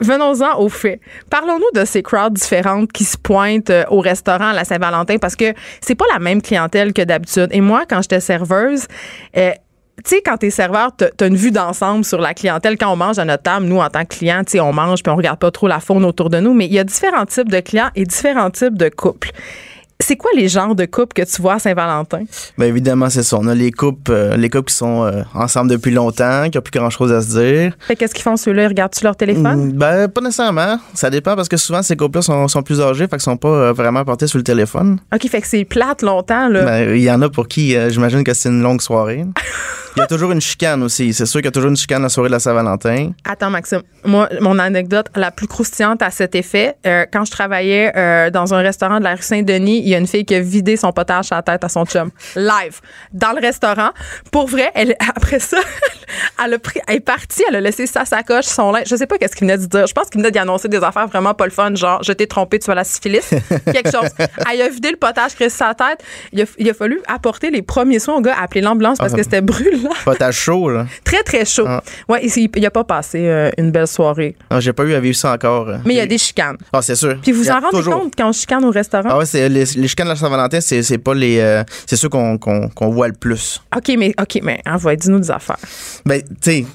[0.00, 1.00] Venons-en aux faits.
[1.28, 5.34] Parlons-nous de ces crowds différentes qui se pointent euh, au restaurant à la Saint-Valentin parce
[5.34, 7.48] que c'est pas la même clientèle que d'habitude.
[7.50, 8.86] Et moi, quand j'étais serveuse,
[9.36, 9.50] euh,
[10.04, 12.78] tu sais, quand t'es serveur, t'as une vue d'ensemble sur la clientèle.
[12.78, 15.02] Quand on mange à notre table, nous, en tant que clients, tu sais, on mange
[15.02, 16.54] puis on regarde pas trop la faune autour de nous.
[16.54, 19.32] Mais il y a différents types de clients et différents types de couples.
[20.00, 22.22] C'est quoi les genres de couples que tu vois à Saint-Valentin?
[22.56, 23.36] Bien évidemment, c'est ça.
[23.36, 26.62] On a les couples, euh, les couples qui sont euh, ensemble depuis longtemps, qui n'ont
[26.62, 27.72] plus grand-chose à se dire.
[27.80, 28.62] Fait qu'est-ce qu'ils font ceux-là?
[28.62, 29.70] Ils regardent-tu leur téléphone?
[29.70, 30.78] Mm, Ben, pas nécessairement.
[30.94, 33.48] Ça dépend parce que souvent, ces couples-là sont, sont plus âgés, fait qu'ils sont pas
[33.48, 35.00] euh, vraiment portés sur le téléphone.
[35.12, 36.62] OK, fait que c'est plate longtemps, là.
[36.64, 39.24] Ben, il y en a pour qui, j'imagine que c'est une longue soirée.
[39.96, 41.12] Il y a toujours une chicane aussi.
[41.12, 43.10] C'est sûr qu'il y a toujours une chicane la soirée de la Saint-Valentin.
[43.24, 43.80] Attends, Maxime.
[44.04, 46.76] Moi, mon anecdote la plus croustillante à cet effet,
[47.12, 50.24] quand je travaillais dans un restaurant de la rue Saint-Denis, il y a une fille
[50.24, 52.10] qui a vidé son potage à la tête à son chum.
[52.36, 52.80] Live.
[53.12, 53.90] Dans le restaurant.
[54.30, 55.56] Pour vrai, elle, après ça,
[56.44, 58.84] elle, a pris, elle est partie, elle a laissé sa sacoche, son linge.
[58.88, 59.86] Je sais pas qu'est-ce qu'il venait de dire.
[59.86, 62.26] Je pense qu'il venait d'y annoncer des affaires vraiment pas le fun, genre, je t'ai
[62.26, 63.30] trompé, tu as la syphilis.
[63.64, 64.10] Quelque chose.
[64.50, 66.04] Elle a vidé le potage qui sa tête.
[66.32, 69.16] Il a, il a fallu apporter les premiers soins au gars, appeler l'ambulance parce Ah,
[69.16, 69.90] que c'était brûlant.
[70.04, 70.86] Potage chaud, là.
[71.04, 71.64] Très, très chaud.
[71.66, 71.82] Ah.
[72.08, 74.36] Ouais, il, il a pas passé euh, une belle soirée.
[74.50, 75.66] Ah, J'ai pas eu à vivre ça encore.
[75.84, 76.56] Mais il y a des chicanes.
[76.72, 77.18] Ah, c'est sûr.
[77.22, 78.00] Puis vous en rendez toujours.
[78.00, 79.08] compte quand on chicane au restaurant?
[79.10, 81.38] Ah ouais, c'est les, les chicanes de la Saint-Valentin, c'est c'est pas les.
[81.38, 83.60] euh, c'est ceux qu'on qu'on qu'on voit le plus.
[83.76, 85.56] OK, mais OK, mais envoie, dis-nous des affaires.
[86.04, 86.66] Ben, tu sais,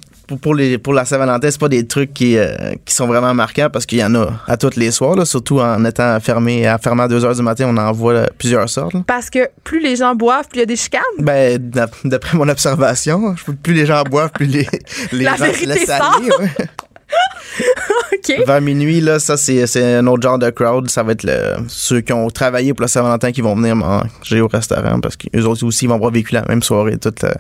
[0.42, 3.68] pour, les, pour la Saint-Valentin, c'est pas des trucs qui, euh, qui sont vraiment marquants
[3.72, 6.78] parce qu'il y en a à tous les soirs, là, surtout en étant fermé à
[6.78, 8.94] fermer à 2 h du matin, on en voit euh, plusieurs sortes.
[8.94, 9.02] là.
[9.06, 11.02] Parce que plus les gens boivent, plus il y a des chicanes?
[11.20, 14.68] Ben, d'ap- d'après mon observation, plus les gens boivent, plus les,
[15.12, 16.18] les La gens se laissent sort.
[16.20, 16.30] aller.
[16.40, 16.66] ouais.
[18.14, 18.46] OK.
[18.48, 20.90] Vers minuit, là, ça, c'est un autre genre de crowd.
[20.90, 24.42] Ça va être le, ceux qui ont travaillé pour la Saint-Valentin qui vont venir manger
[24.42, 27.36] au restaurant parce qu'eux autres aussi vont avoir vécu la même soirée toute la,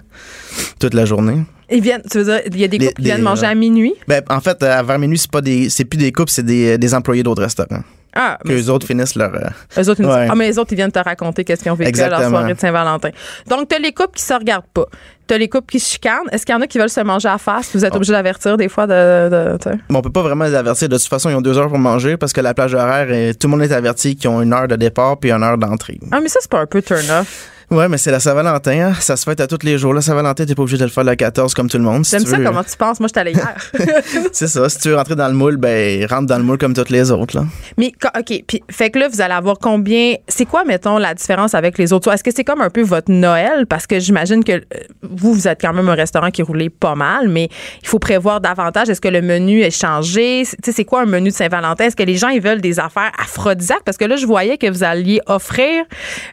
[0.79, 1.43] toute la journée.
[1.71, 3.49] Ils viennent, tu veux dire, il y a des Les- couples qui viennent manger euh,
[3.51, 3.93] à minuit?
[4.07, 6.77] Ben, en fait, euh, vers minuit, c'est pas des, c'est plus des couples, c'est des,
[6.77, 7.81] des employés d'autres restaurants.
[8.15, 9.33] Ah, que les autres finissent leur.
[9.33, 10.27] euh, Eux autres, Ouais.
[10.29, 12.53] ah, mais les autres, ils viennent te raconter qu'est-ce qu'ils ont vécu à leur soirée
[12.53, 13.09] de Saint-Valentin.
[13.49, 14.85] Donc, t'as les couples qui se regardent pas.
[15.25, 16.27] T'as les couples qui se chicanent.
[16.31, 17.69] Est-ce qu'il y en a qui veulent se manger à face?
[17.73, 17.95] Vous êtes Oh.
[17.95, 19.29] obligé d'avertir des fois de.
[19.29, 19.77] de- tu sais.
[19.89, 20.89] Bon, on peut pas vraiment les avertir.
[20.89, 23.07] De toute façon, ils ont deux heures pour manger parce que la plage horaire,
[23.39, 25.99] tout le monde est averti qu'ils ont une heure de départ puis une heure d'entrée.
[26.11, 27.49] Ah, mais ça, c'est pas un peu turn-off.
[27.73, 28.89] Ouais, mais c'est la Saint-Valentin.
[28.89, 28.93] hein.
[28.99, 29.93] Ça se fête à tous les jours.
[29.95, 32.05] La Saint-Valentin, t'es pas obligé de le faire le 14 comme tout le monde.
[32.05, 32.99] Si J'aime ça, veux- comment tu penses?
[32.99, 33.55] Moi, je allée hier.
[34.31, 34.69] C'est ça.
[34.69, 37.09] Si tu veux rentrer dans le moule, ben, rentre dans le moule comme toutes les
[37.09, 37.45] autres, là.
[37.77, 38.43] Mais, OK.
[38.47, 40.13] Puis, fait que là, vous allez avoir combien?
[40.27, 42.11] C'est quoi, mettons, la différence avec les autres?
[42.13, 43.65] Est-ce que c'est comme un peu votre Noël?
[43.65, 44.59] Parce que j'imagine que euh,
[45.01, 47.49] vous, vous êtes quand même un restaurant qui roulait pas mal, mais
[47.81, 48.89] il faut prévoir davantage.
[48.89, 50.43] Est-ce que le menu est changé?
[50.45, 51.85] Tu sais, c'est quoi un menu de Saint-Valentin?
[51.85, 53.83] Est-ce que les gens, ils veulent des affaires aphrodisiaques?
[53.83, 55.85] Parce que là, je voyais que vous alliez offrir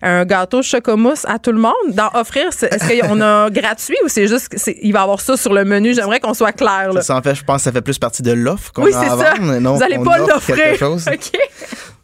[0.03, 1.73] un gâteau chocomousse à tout le monde.
[1.90, 5.53] Dans offrir, est-ce qu'on a gratuit ou c'est juste qu'il va y avoir ça sur
[5.53, 5.95] le menu?
[5.95, 7.03] J'aimerais qu'on soit clair, là.
[7.03, 9.01] Ça, en fait, je pense que ça fait plus partie de l'offre qu'on Oui, a
[9.01, 9.35] à ça.
[9.35, 9.59] vendre.
[9.61, 10.77] Non, vous allez qu'on pas l'offrir.
[10.83, 11.31] OK.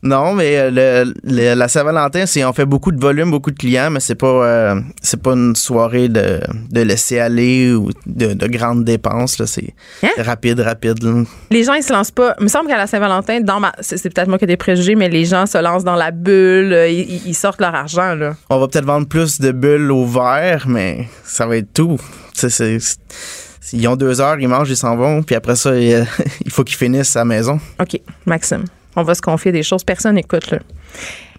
[0.02, 0.70] Non, mais euh,
[1.04, 4.14] le, le- la Saint-Valentin, c'est on fait beaucoup de volume, beaucoup de clients, mais c'est
[4.14, 9.38] pas euh, c'est pas une soirée de, de laisser aller ou de, de grandes dépenses.
[9.38, 9.46] là.
[9.46, 10.08] C'est Hein?
[10.18, 11.02] rapide, rapide.
[11.02, 11.22] là.
[11.50, 12.34] Les gens, ils se lancent pas.
[12.38, 14.94] Il me semble qu'à la Saint-Valentin, dans ma, c'est, peut-être moi qui ai des préjugés,
[14.94, 18.34] mais les gens se lancent dans la bulle, euh, ils, ils sortent leur argent, là.
[18.50, 21.98] On va peut-être vendre plus de bulles au verre, mais ça va être tout.
[22.34, 22.78] C'est-
[23.72, 26.06] ils ont deux heures, ils mangent, ils s'en vont, puis après ça, il,
[26.44, 27.58] il faut qu'ils finissent à la maison.
[27.80, 28.64] OK, Maxime,
[28.96, 29.84] on va se confier des choses.
[29.84, 30.58] Personne n'écoute, là.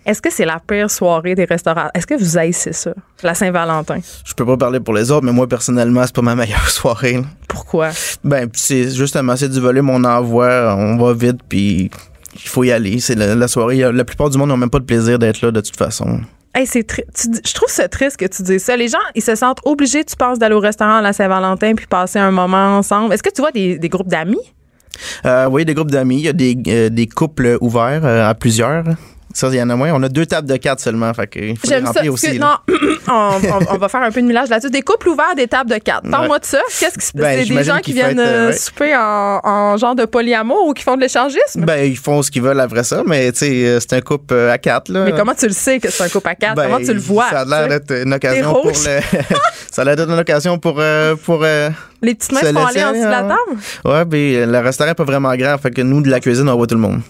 [0.05, 1.89] Est-ce que c'est la pire soirée des restaurants?
[1.93, 2.93] Est-ce que vous haïssez ça,
[3.23, 3.99] la Saint-Valentin?
[4.23, 7.13] Je peux pas parler pour les autres, mais moi, personnellement, c'est pas ma meilleure soirée.
[7.13, 7.23] là.
[7.49, 7.89] Pourquoi?
[8.23, 11.91] Ben, c'est justement, c'est du volume, on envoie, on va vite, puis
[12.35, 13.01] il faut y aller.
[13.01, 13.79] C'est la, la soirée.
[13.91, 16.21] La plupart du monde n'ont même pas de plaisir d'être là, de toute façon.
[16.55, 18.77] Hey, c'est je trouve ça triste que tu dises ça.
[18.77, 21.85] Les gens, ils se sentent obligés, tu penses, d'aller au restaurant à la Saint-Valentin puis
[21.85, 23.13] passer un moment ensemble.
[23.13, 24.39] Est-ce que tu vois des, des groupes d'amis?
[25.25, 28.33] Euh, oui, des groupes d'amis, il y a des, euh, des couples ouverts euh, à
[28.33, 28.83] plusieurs.
[29.33, 29.91] Ça, il y en a moins.
[29.93, 31.85] On a deux tables de quatre seulement, fait il faut les ça.
[31.85, 32.39] remplir que- aussi.
[32.39, 32.55] non,
[33.07, 34.71] on, on- on va faire un peu de millage là-dessus.
[34.71, 36.09] Des couples ouverts, des tables de quatre.
[36.09, 36.59] Parle-moi de ça.
[36.79, 37.21] Qu'est-ce qui se passe?
[37.21, 38.57] Ben, c'est des gens qui viennent euh, euh, ouais.
[38.57, 41.65] souper en, en genre de polyamour ou qui font de l'échangisme?
[41.65, 44.33] Ben, ils font ce qu'ils veulent après ça, mais tu sais, euh, c'est un couple
[44.33, 44.89] à quatre.
[44.89, 45.03] Là.
[45.05, 46.55] Mais comment tu le sais que c'est un couple à quatre?
[46.55, 47.29] Ben, comment tu le vois?
[47.29, 48.73] Ça a l'air d'être une occasion pour le.
[49.71, 50.77] ça a l'air d'être une occasion pour.
[50.79, 51.69] euh, pour euh,
[52.01, 53.59] Les petites mains se font aller en dessous de la aller, table?
[53.85, 56.55] Ouais, ben, le restaurant est pas vraiment grand, fait que nous, de la cuisine, on
[56.55, 57.01] voit tout le monde.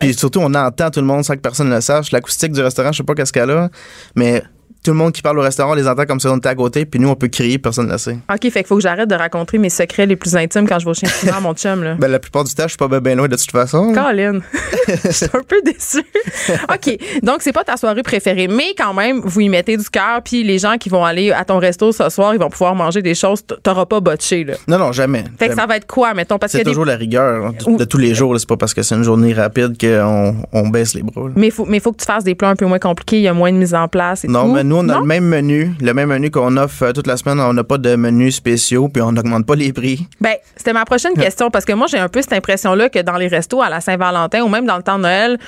[0.00, 2.12] Puis surtout, on entend tout le monde sans que personne ne le sache.
[2.12, 3.68] L'acoustique du restaurant, je sais pas qu'est-ce qu'elle a,
[4.14, 4.42] mais
[4.84, 6.54] tout le monde qui parle au restaurant, on les entend comme si on était à
[6.54, 8.16] côté, puis nous, on peut crier, personne ne le sait.
[8.32, 10.84] OK, fait qu'il faut que j'arrête de raconter mes secrets les plus intimes quand je
[10.84, 11.94] vais au chien à mon chum, là.
[11.98, 13.92] Ben, la plupart du temps, je suis pas ben, ben loin de toute façon.
[13.92, 14.40] Colin,
[14.88, 16.04] je suis un peu déçue.
[16.72, 20.22] OK, donc c'est pas ta soirée préférée, mais quand même, vous y mettez du cœur,
[20.24, 23.02] puis les gens qui vont aller à ton resto ce soir, ils vont pouvoir manger
[23.02, 24.54] des choses, t'auras pas botché, là.
[24.68, 25.24] Non, non, jamais.
[25.38, 26.38] Fait que ça va être quoi, mettons?
[26.38, 28.38] Parce C'est des toujours la rigueur hein, de, Ou- de tous les jours.
[28.38, 31.26] C'est pas parce que c'est une journée rapide qu'on on baisse les bras.
[31.28, 31.32] là.
[31.36, 33.16] Mais il faut, mais faut que tu fasses des plats un peu moins compliqués.
[33.18, 34.54] Il y a moins de mise en place et Non, tout.
[34.54, 35.00] mais nous, on a Non?
[35.00, 35.72] le même menu.
[35.80, 37.40] Le même menu qu'on offre euh, toute la semaine.
[37.40, 40.06] On n'a pas de menus spéciaux, puis on n'augmente pas les prix.
[40.20, 43.16] Ben, c'était ma prochaine question parce que moi, j'ai un peu cette impression-là que dans
[43.16, 45.38] les restos à la Saint-Valentin ou même dans le temps de Noël,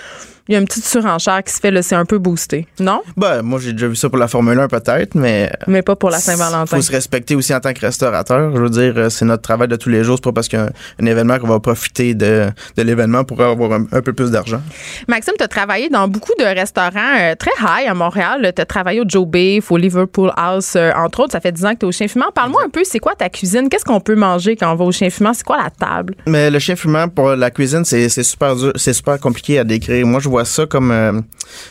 [0.49, 2.67] il y a une petite surenchère qui se fait, là, c'est un peu boosté.
[2.79, 3.03] Non?
[3.17, 5.51] Ben, moi, j'ai déjà vu ça pour la Formule 1, peut-être, mais.
[5.67, 6.77] Mais pas pour la Il Saint-Valentin.
[6.77, 8.55] faut se respecter aussi en tant que restaurateur.
[8.55, 10.17] Je veux dire, euh, c'est notre travail de tous les jours.
[10.17, 10.71] C'est pas parce qu'il y a un,
[11.03, 14.61] un événement qu'on va profiter de, de l'événement pour avoir un, un peu plus d'argent.
[15.09, 18.53] Maxime, tu as travaillé dans beaucoup de restaurants euh, très high à Montréal.
[18.55, 21.33] Tu as travaillé au Joe Beef, au Liverpool House, euh, entre autres.
[21.33, 22.31] Ça fait 10 ans que tu es au chien fumant.
[22.35, 23.69] Parle-moi un peu, c'est quoi ta cuisine?
[23.69, 25.35] Qu'est-ce qu'on peut manger quand on va au chien fumant?
[25.35, 26.15] C'est quoi la table?
[26.27, 29.65] Mais le chien fumant pour la cuisine, c'est c'est super dur, c'est super compliqué à
[29.65, 30.07] décrire.
[30.07, 31.21] Moi, je vois ça comme euh,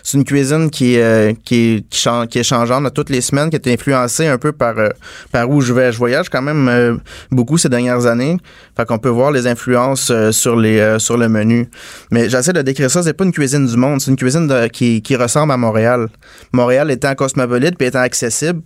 [0.04, 3.68] c'est une cuisine qui euh, qui est qui, est changeante toutes les semaines, qui est
[3.68, 4.90] influencée un peu par euh,
[5.32, 5.92] par où je vais.
[5.92, 7.00] Je voyage quand même
[7.32, 8.38] beaucoup ces dernières années,
[8.78, 11.70] fait qu'on peut voir les influences sur les sur le menu.
[12.12, 13.02] Mais j'essaie de décrire ça.
[13.02, 16.10] C'est pas une cuisine du monde, c'est une cuisine qui qui ressemble à Montréal.
[16.52, 18.62] Montréal étant cosmopolite puis étant accessible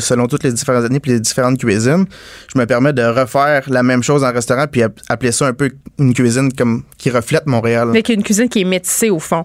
[0.00, 2.06] selon toutes les différentes années puis les différentes cuisines,
[2.52, 5.52] je me permets de refaire la même chose en restaurant puis app- appeler ça un
[5.52, 7.88] peu une cuisine comme qui reflète Montréal.
[7.90, 9.44] Avec une cuisine qui est métissée au fond.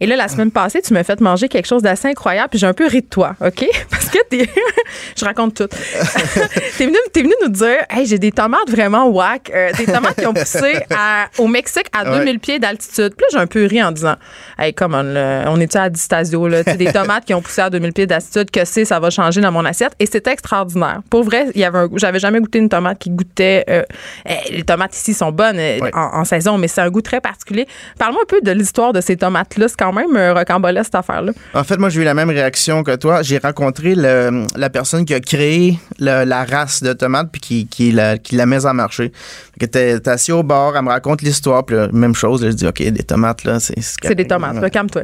[0.00, 2.66] Et là, la semaine passée, tu m'as fait manger quelque chose d'assez incroyable, puis j'ai
[2.66, 3.64] un peu ri de toi, OK?
[3.90, 4.48] Parce que t'es.
[5.18, 5.68] je raconte tout.
[6.78, 10.16] t'es venu, t'es venu nous dire, hey, j'ai des tomates vraiment whack, euh, des tomates
[10.18, 12.18] qui ont poussé à- au Mexique à Ouais.
[12.18, 13.14] 2000 pieds d'altitude.
[13.16, 14.14] Puis là, j'ai un peu ri en disant,
[14.58, 16.62] hey, come on, là, on est-tu à Distasio, là?
[16.62, 19.52] Des tomates qui ont poussé à 2000 pieds d'altitude, que c'est, ça va changer dans
[19.52, 19.92] mon assiette.
[19.98, 21.00] Et c'était extraordinaire.
[21.10, 21.86] Pour vrai, il y avait.
[21.96, 23.64] J'avais jamais goûté une tomate qui goûtait.
[23.68, 23.82] euh,
[24.28, 25.90] eh, les tomates ici sont bonnes euh, Ouais.
[25.94, 27.66] en, en saison, mais c'est un goût très particulier.
[27.98, 29.68] Parle-moi un peu de l'histoire de ces tomates-là.
[29.90, 31.32] C'est quand même euh, rocambolesque, cette affaire-là.
[31.54, 33.22] En fait, moi, j'ai eu la même réaction que toi.
[33.22, 37.66] J'ai rencontré le- la personne qui a créé le- la race de tomates puis qui,
[37.66, 39.12] qui, la, qui la met en marché.
[39.60, 42.42] Que t'es t'es assis au bord, elle me raconte l'histoire, puis là, même chose.
[42.44, 43.74] là, je dis, OK, des tomates, là, c'est...
[43.80, 45.02] C'est des tomates, là, calme-toi.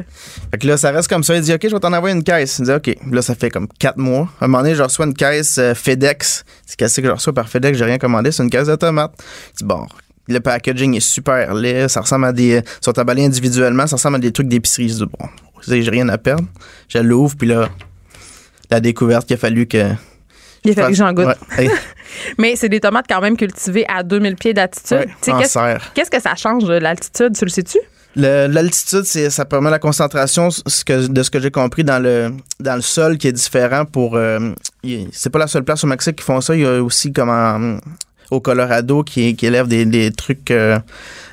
[0.51, 1.35] Fait que là, ça reste comme ça.
[1.35, 2.59] Il dit, OK, je vais t'en envoyer une caisse.
[2.59, 2.95] Il dit, OK.
[3.11, 4.29] Là, ça fait comme quatre mois.
[4.39, 6.43] À un moment donné, je reçois une caisse euh, FedEx.
[6.65, 7.77] C'est qu'est-ce que je reçois par FedEx?
[7.77, 8.31] J'ai rien commandé.
[8.31, 9.13] C'est une caisse de tomates.
[9.53, 9.85] Je dis, bon,
[10.27, 11.87] le packaging est super laid.
[11.89, 12.61] Ça ressemble à des.
[12.63, 13.87] Ils sont emballés individuellement.
[13.87, 14.89] Ça ressemble à des trucs d'épicerie.
[14.89, 16.45] Je dis, bon, vous savez, j'ai rien à perdre.
[16.87, 17.69] Je l'ouvre, puis là,
[18.69, 19.91] la découverte qu'il a fallu que.
[20.65, 21.25] Il a fallu que j'en goûte.
[21.57, 21.69] Ouais.
[22.37, 24.97] Mais c'est des tomates quand même cultivées à 2000 pieds d'altitude.
[25.27, 27.79] ouais, qu'est-ce, que ça change de l'altitude, tu le sais-tu?
[28.15, 32.31] L'altitude, c'est ça permet la concentration ce que, de ce que j'ai compris dans le
[32.59, 34.51] dans le sol qui est différent pour euh,
[35.11, 37.29] c'est pas la seule place au Mexique qui font ça, il y a aussi comme
[37.29, 37.79] en-
[38.31, 40.79] au Colorado qui, qui élève des, des trucs euh,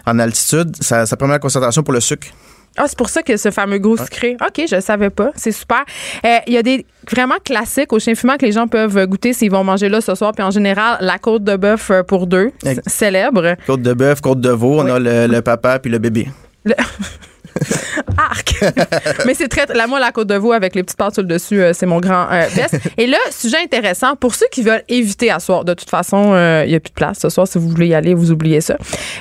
[0.06, 2.28] en altitude, ça, ça permet la concentration pour le sucre.
[2.76, 4.36] Ah, c'est pour ça que ce fameux goût sucré.
[4.40, 5.32] OK, je savais pas.
[5.34, 5.82] C'est super.
[6.24, 9.32] Euh, Il y a des vraiment classiques au chien fumant que les gens peuvent goûter
[9.32, 10.32] s'ils vont manger là ce soir.
[10.32, 12.52] Puis en général, la côte de bœuf euh, pour deux,
[12.86, 13.56] célèbre.
[13.66, 16.28] Côte de bœuf, côte de veau, on a le, le papa puis le bébé.
[16.64, 16.74] Le-
[18.16, 18.54] Arc!
[19.26, 19.66] Mais c'est très.
[19.74, 21.86] La, moi, la côte de veau avec les petites pâtes sur le dessus, euh, c'est
[21.86, 22.76] mon grand euh, best.
[22.96, 26.62] Et là, sujet intéressant, pour ceux qui veulent éviter à soir, de toute façon, euh,
[26.64, 27.46] il n'y a plus de place ce soir.
[27.46, 28.76] Si vous voulez y aller, vous oubliez ça.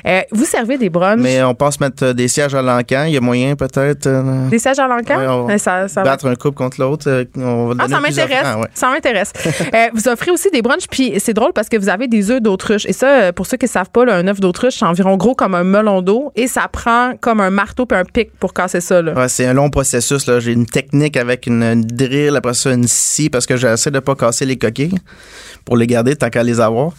[0.08, 3.14] Euh, vous servez des brunchs, Mais on pense mettre euh, des sièges à l'encan, il
[3.14, 5.18] y a moyen peut-être euh, des sièges à l'encan?
[5.46, 7.96] Ouais, Euh, ça, ça va battre un couple contre l'autre, euh, on va Ah, donner
[8.12, 8.46] ça m'intéresse.
[8.46, 8.68] Ah, ouais.
[8.74, 9.34] Ça m'intéresse.
[9.74, 12.42] Euh, vous offrez aussi des brunchs, puis c'est drôle parce que vous avez des œufs
[12.42, 12.86] d'autruche.
[12.86, 15.16] Et ça, euh, pour ceux qui ne savent pas, là, un œuf d'autruche, c'est environ
[15.16, 18.54] gros comme un melon d'eau et ça prend comme un marteau puis un pic pour
[18.54, 19.02] casser ça.
[19.02, 19.14] Là.
[19.14, 20.26] Ouais, c'est un long processus.
[20.28, 20.40] Là.
[20.40, 24.00] J'ai une technique avec une, une drill, après ça une scie, parce que j'essaie de
[24.00, 25.00] pas casser les coquilles
[25.66, 26.94] pour les garder tant qu'à les avoir.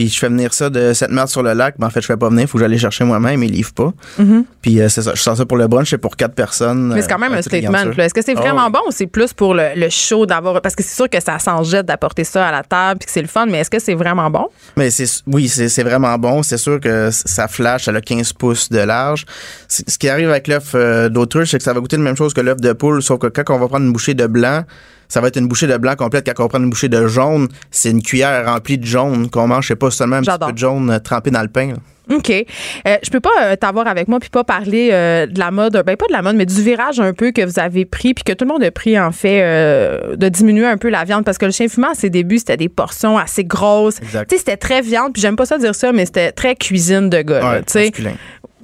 [0.00, 1.74] Puis je fais venir ça de cette merde sur le lac.
[1.78, 2.44] Mais en fait, je fais pas venir.
[2.44, 3.42] Il faut que j'aille chercher moi-même.
[3.42, 3.92] Ils livrent pas.
[4.62, 5.12] Puis euh, c'est ça.
[5.14, 5.90] Je sens ça pour le brunch.
[5.90, 6.88] C'est pour quatre personnes.
[6.88, 6.94] Mm-hmm.
[6.94, 8.02] Mais c'est quand euh, même un toutes les statement.
[8.02, 10.62] Est-ce que c'est Ah vraiment bon ou c'est plus pour le, le show d'avoir.
[10.62, 13.12] Parce que c'est sûr que ça s'en jette d'apporter ça à la table puis que
[13.12, 14.48] c'est le fun, mais est-ce que c'est vraiment bon?
[14.78, 16.42] Mais c'est oui, c'est vraiment bon.
[16.42, 19.26] C'est sûr que ça flash, ça a 15 pouces de large.
[19.68, 22.32] Ce qui arrive avec l'œuf euh, d'autruche, c'est que ça va goûter la même chose
[22.32, 24.64] que l'œuf de poule, sauf que quand on va prendre une bouchée de blanc,
[25.10, 26.32] ça va être une bouchée de blanc complète.
[26.34, 29.66] Quand on prend une bouchée de jaune, c'est une cuillère remplie de jaune qu'on mange.
[29.68, 31.72] C'est pas seulement un petit peu de jaune euh, trempé dans le pain.
[31.72, 31.74] là.
[32.10, 32.30] OK.
[32.30, 35.82] Euh, je peux pas euh, t'avoir avec moi puis pas parler euh, de la mode,
[35.86, 38.24] ben pas de la mode, mais du virage un peu que vous avez pris puis
[38.24, 41.24] que tout le monde a pris en fait euh, de diminuer un peu la viande
[41.24, 44.00] parce que le chien fumant à ses débuts c'était des portions assez grosses.
[44.00, 47.08] Tu sais c'était très viande puis j'aime pas ça dire ça mais c'était très cuisine
[47.10, 47.50] de gars.
[47.50, 47.92] Ouais, tu sais.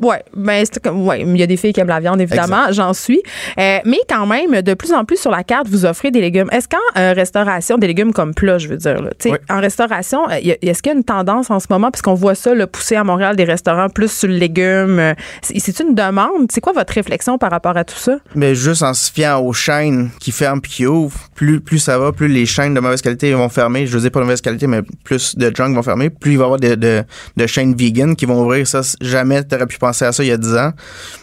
[0.02, 2.70] Ouais, ben c'est comme ouais, il y a des filles qui aiment la viande évidemment,
[2.70, 3.22] j'en suis.
[3.59, 6.48] Euh, mais quand même, de plus en plus sur la carte, vous offrez des légumes.
[6.52, 9.38] Est-ce qu'en euh, restauration, des légumes comme plat, je veux dire, là, tu sais, Oui.
[9.48, 12.66] en restauration, est-ce qu'il y a une tendance en ce moment, puisqu'on voit ça le
[12.66, 16.51] pousser à Montréal des restaurants plus sur le légume, euh, c'est une demande.
[16.51, 18.18] C'est quoi votre réflexion par rapport à tout ça?
[18.35, 21.99] Mais juste en se fiant aux chaînes qui ferment puis qui ouvrent, plus, plus ça
[21.99, 23.87] va, plus les chaînes de mauvaise qualité vont fermer.
[23.87, 26.44] Je dis pas de mauvaise qualité, mais plus de junk vont fermer, plus il va
[26.44, 27.05] y avoir de,
[27.37, 28.66] de, chaînes vegan qui vont ouvrir.
[28.66, 30.72] Ça, jamais t'aurais pu penser à ça il y a 10 ans.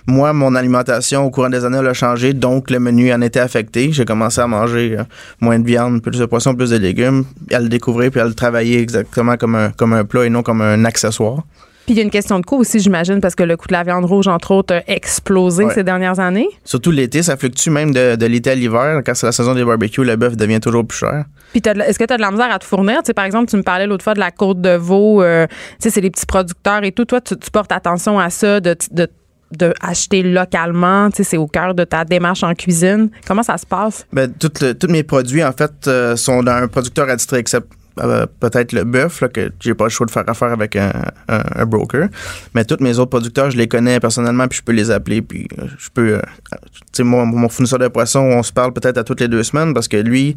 [0.08, 3.39] Moi, mon alimentation au courant des années elle a changé, donc le menu en était
[3.39, 3.91] affecté.
[3.91, 5.04] J'ai commencé à manger euh,
[5.39, 8.34] moins de viande, plus de poisson, plus de légumes, à le découvrir puis à le
[8.34, 11.43] travailler exactement comme un, comme un plat et non comme un accessoire.
[11.86, 13.74] Puis il y a une question de coût aussi, j'imagine, parce que le coût de
[13.74, 15.74] la viande rouge, entre autres, a explosé Ouais.
[15.74, 16.48] ces dernières années.
[16.63, 19.02] Surtout l'été, ça fluctue même de, de l'été à l'hiver.
[19.06, 21.26] Quand c'est la saison des barbecues, le bœuf devient toujours plus cher.
[21.52, 23.00] Puis est-ce que tu as de la misère à te fournir?
[23.00, 25.22] Tu sais, par exemple, tu me parlais l'autre fois de la côte de veau.
[25.22, 27.06] euh, tu sais, c'est les petits producteurs et tout.
[27.06, 29.08] Toi, tu, tu portes attention à ça, de, de,
[29.52, 31.10] de acheter localement.
[31.12, 33.10] Tu sais, c'est au cœur de ta démarche en cuisine.
[33.28, 34.08] Comment ça se passe?
[34.13, 37.67] Ben, tous mes produits, en fait, euh, sont d'un producteur attitré, except
[37.99, 40.91] euh, peut-être le bœuf, là, que j'ai pas le choix de faire affaire avec un,
[41.29, 42.08] un- un broker.
[42.56, 45.47] Mais tous mes autres producteurs, je les connais personnellement, puis je peux les appeler, puis
[45.60, 46.15] euh, je peux...
[46.15, 49.27] euh, tu sais, mon, mon fournisseur de poissons, on se parle peut-être à toutes les
[49.27, 50.36] deux semaines, parce que lui,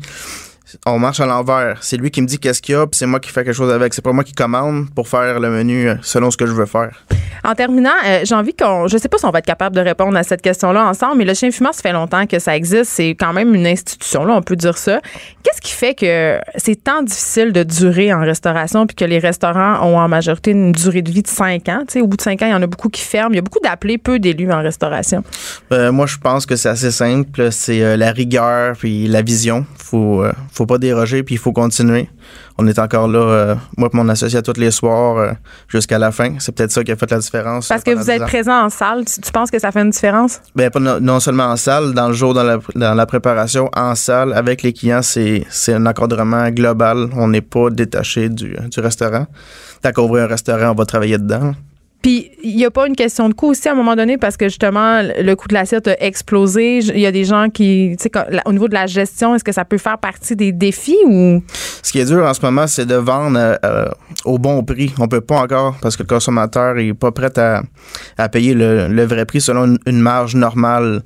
[0.85, 1.79] on marche à l'envers.
[1.83, 3.55] C'est lui qui me dit qu'est-ce qu'il y a, puis c'est moi qui fais quelque
[3.55, 3.95] chose avec.
[3.95, 6.67] C'est pas moi qui commande pour faire le menu euh, selon ce que je veux
[6.67, 7.05] faire.
[7.45, 8.89] En terminant, euh, j'ai envie qu'on.
[8.89, 11.25] Je sais pas si on va être capable de répondre à cette question-là ensemble, mais
[11.25, 12.91] le chien fumeur, ça fait longtemps que ça existe.
[12.91, 15.01] C'est quand même une institution, là, on peut dire ça.
[15.43, 19.87] Qu'est-ce qui fait que c'est tant difficile de durer en restauration puis que les restaurants
[19.87, 21.85] ont en majorité une durée de vie de 5 ans?
[21.97, 23.33] Au bout de 5 ans, il y en a beaucoup qui ferment.
[23.33, 25.23] Il y a beaucoup d'appelés, peu d'élus en restauration.
[25.73, 27.53] Euh, moi, je pense que c'est assez simple.
[27.53, 29.65] C'est euh, la rigueur puis la vision.
[29.77, 30.25] Faut,
[30.57, 32.09] faut pas déroger puis il faut continuer.
[32.59, 35.33] On est encore là, euh, moi et mon associé, à tous les soirs euh,
[35.69, 36.37] jusqu'à la fin.
[36.39, 37.69] C'est peut-être ça qui a fait la différence.
[37.69, 38.27] Parce que vous 10 êtes ans.
[38.27, 39.05] présent en salle.
[39.05, 40.41] Tu, tu penses que ça fait une différence?
[40.55, 43.71] Ben, pas non, non seulement en salle, dans le jour, dans la, dans la préparation,
[43.77, 47.09] en salle, avec les clients, c'est c'est un encadrement global.
[47.15, 49.27] On n'est pas détaché du, du restaurant.
[49.83, 51.55] Tant qu'on ouvre un restaurant, on va travailler dedans.
[52.07, 54.37] Puis il n'y a pas une question de coût aussi à un moment donné parce
[54.37, 56.79] que justement le coût de l'assiette a explosé.
[56.79, 58.11] Il y a des gens qui, tu sais,
[58.45, 61.43] au niveau de la gestion, est-ce que ça peut faire partie des défis ou?
[61.83, 63.89] Ce qui est dur en ce moment, c'est de vendre euh,
[64.25, 64.95] au bon prix.
[65.01, 67.63] On peut pas encore parce que le consommateur est pas prêt à,
[68.19, 71.03] à payer le, le vrai prix selon une, une marge normale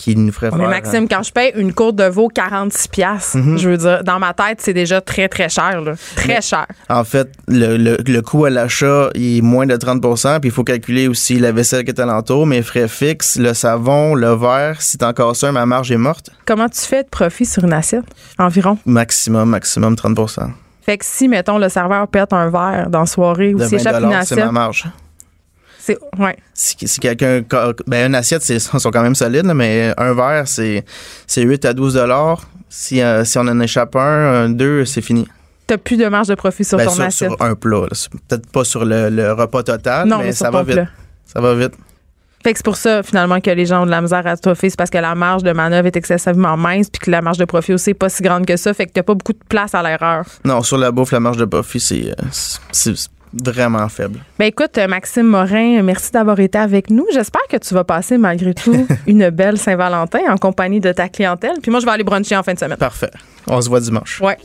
[0.00, 0.66] qui nous ferait Mais.
[0.66, 4.32] Maxime, quand je paye une courte de veau 46 pièces, je veux dire, dans ma
[4.32, 5.82] tête, c'est déjà très, très cher.
[5.82, 5.92] Là.
[6.16, 6.66] Très cher.
[6.88, 10.00] En fait, le, le, le coût à l'achat est moins de 30
[10.40, 14.14] puis il faut calculer aussi la vaisselle qui est alentour, mes frais fixes, le savon,
[14.14, 14.80] le verre.
[14.82, 16.30] Si t'es encore ça, ma marge est morte.
[16.46, 18.04] Comment tu fais de profit sur une assiette?
[18.38, 18.78] Environ?
[18.86, 20.50] Maximum, maximum 30%
[20.82, 23.78] Fait que si, mettons, le serveur pète un verre dans la soirée ou De s'il
[23.78, 24.86] 20 échappe une c'est assiette, ma marge.
[25.78, 25.98] c'est.
[26.18, 26.36] Ouais.
[26.54, 27.42] Si, si quelqu'un.
[27.86, 30.84] Ben, une assiette, c'est, sont quand même solides, là, mais un verre, c'est,
[31.26, 31.98] c'est 8 à 12
[32.72, 35.26] si, euh, si on en échappe un, un, deux, c'est fini.
[35.70, 37.30] T'as plus de marge de profit sur Ben, ton sur, assiette.
[37.30, 37.82] sur un plat.
[38.28, 40.72] Peut-être pas sur le, le repas total, Non, mais, ça va vite.
[40.74, 40.86] plat.
[41.24, 41.74] Ça va vite.
[42.42, 44.68] Fait que c'est pour ça, finalement, que les gens ont de la misère à stoffer.
[44.68, 47.44] C'est parce que la marge de manœuvre est excessivement mince puis que la marge de
[47.44, 48.74] profit aussi n'est pas si grande que ça.
[48.74, 50.24] Fait que t'as pas beaucoup de place à l'erreur.
[50.44, 52.94] Non, sur la bouffe, la marge de profit, c'est, euh,
[53.32, 54.18] vraiment faible.
[54.40, 57.06] Ben écoute, Maxime Morin, merci d'avoir été avec nous.
[57.12, 61.58] J'espère que tu vas passer malgré tout une belle Saint-Valentin en compagnie de ta clientèle.
[61.62, 62.76] Puis moi, je vais aller bruncher en fin de semaine.
[62.76, 63.10] Parfait.
[63.46, 64.20] On se voit dimanche.
[64.20, 64.36] Ouais.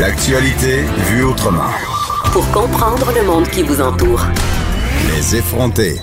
[0.00, 1.70] L'actualité vue autrement.
[2.30, 4.20] Pour comprendre le monde qui vous entoure.
[5.08, 5.96] Les effrontés.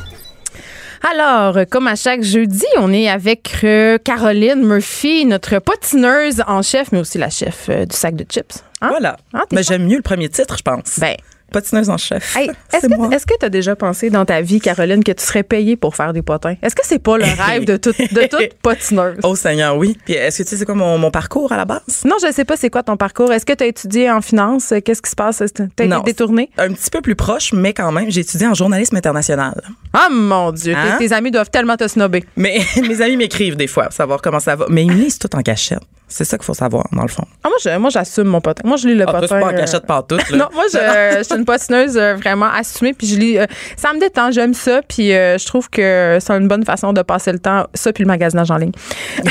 [1.08, 6.92] Alors, comme à chaque jeudi, on est avec euh, Caroline Murphy, notre patineuse en chef,
[6.92, 8.64] mais aussi la chef euh, du sac de chips.
[8.82, 8.88] Hein?
[8.90, 9.18] Voilà.
[9.32, 10.98] T'es Mais j'aime mieux le premier titre, je pense.
[10.98, 11.16] Ben,
[11.54, 12.36] Patineuse en chef.
[12.36, 15.24] hey, est-ce que est-ce que tu as déjà pensé dans ta vie, Caroline, que tu
[15.24, 16.56] serais payée pour faire des potins?
[16.62, 19.18] Est-ce que c'est pas le rêve de toute, de toute patineuse?
[19.24, 19.98] Oh Seigneur, oui.
[20.04, 22.04] Puis est-ce que tu sais c'est quoi mon, mon parcours à la base?
[22.06, 23.32] Non, je sais pas c'est quoi ton parcours.
[23.32, 24.74] Est-ce que tu as étudié en finance?
[24.84, 25.44] Qu'est-ce qui se passe?
[25.54, 26.00] T'as été Non.
[26.02, 26.50] détourné?
[26.58, 29.62] Un petit peu plus proche, mais quand même, j'ai étudié en journalisme international.
[29.94, 30.74] Ah, mon Dieu.
[30.76, 30.98] Hein?
[30.98, 32.24] Tes, tes amis doivent tellement te snobber.
[32.36, 34.66] Mais mes amis m'écrivent des fois pour savoir comment ça va.
[34.70, 35.80] Mais ils me lisent tout en cachette.
[36.16, 37.24] C'est ça qu'il faut savoir, dans le fond.
[37.44, 38.62] Ah, moi, je- moi, j'assume mon potin.
[38.68, 39.28] Moi, je lis le Ah, toi, potin.
[39.36, 40.16] c'est pas en euh, cachette partout.
[40.18, 40.24] Là.
[40.38, 43.40] Non, moi, je, je suis une patineuse euh, vraiment assumée, puis je lis.
[43.40, 43.46] euh,
[43.78, 47.02] ça me détend, j'aime ça, puis euh, je trouve que c'est une bonne façon de
[47.02, 48.72] passer le temps, ça, puis le magasinage en ligne.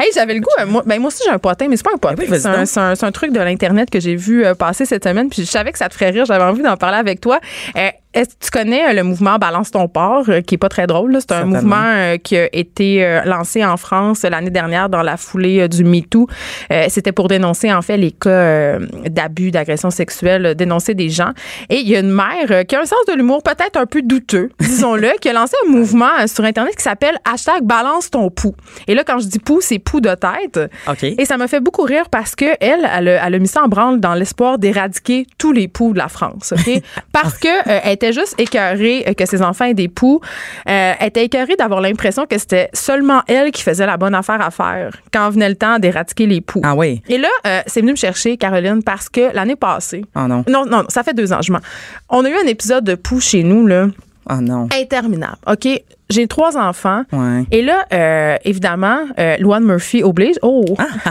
[0.00, 1.94] hey, j'avais le goût, euh, moi, ben, moi aussi, j'ai un potin, mais c'est pas
[1.94, 2.14] un potin.
[2.14, 4.44] Ben oui, vas-y c'est, un, c'est un- c'est un truc de l'Internet que j'ai vu
[4.44, 6.76] euh, passer cette semaine, puis je savais que ça te ferait rire, j'avais envie d'en
[6.76, 7.40] parler avec toi.
[8.14, 10.86] Est-ce que tu connais euh, le mouvement Balance ton port, euh, qui est pas très
[10.86, 11.12] drôle?
[11.12, 11.18] là?
[11.20, 15.68] C'est un mouvement euh, qui a été lancé en France l'année dernière dans la foulée
[15.68, 16.26] du MeToo.
[16.88, 21.30] C'était pour dénoncer en fait les cas d'abus, d'agression sexuelle, dénoncer des gens.
[21.70, 24.02] Et il y a une mère qui a un sens de l'humour peut-être un peu
[24.02, 28.54] douteux, disons-le, qui a lancé un mouvement sur Internet qui s'appelle hashtag Balance ton pouls.
[28.86, 30.60] Et là, quand je dis pouls, c'est pouls de tête.
[30.88, 31.02] OK.
[31.04, 33.62] Et ça m'a fait beaucoup rire parce que elle, elle, a- elle a mis ça
[33.64, 36.52] en branle dans l'espoir d'éradiquer tous les poux de la France.
[36.56, 36.82] OK?
[37.12, 40.20] Parce que euh, elle était juste écœurée euh, que ses enfants aient des poux.
[40.68, 44.40] Euh, elle était écœurée d'avoir l'impression que c'était seulement elle qui faisait la bonne affaire
[44.40, 46.60] à faire quand venait le temps d'éradiquer les poux.
[46.64, 47.02] Ah oui.
[47.08, 50.44] Et là, euh, c'est venu me chercher, Caroline, parce que l'année passée, Oh non.
[50.48, 51.60] non, non, ça fait deux ans, je mens.
[52.08, 53.88] On a eu un épisode de poux chez nous, là,
[54.30, 54.68] Oh non.
[54.72, 55.36] interminable.
[55.46, 55.68] OK?
[56.10, 57.02] J'ai trois enfants.
[57.12, 57.44] Ouais.
[57.50, 60.36] Et là, euh, évidemment, euh, Luan Murphy oblige.
[60.42, 60.64] Oh!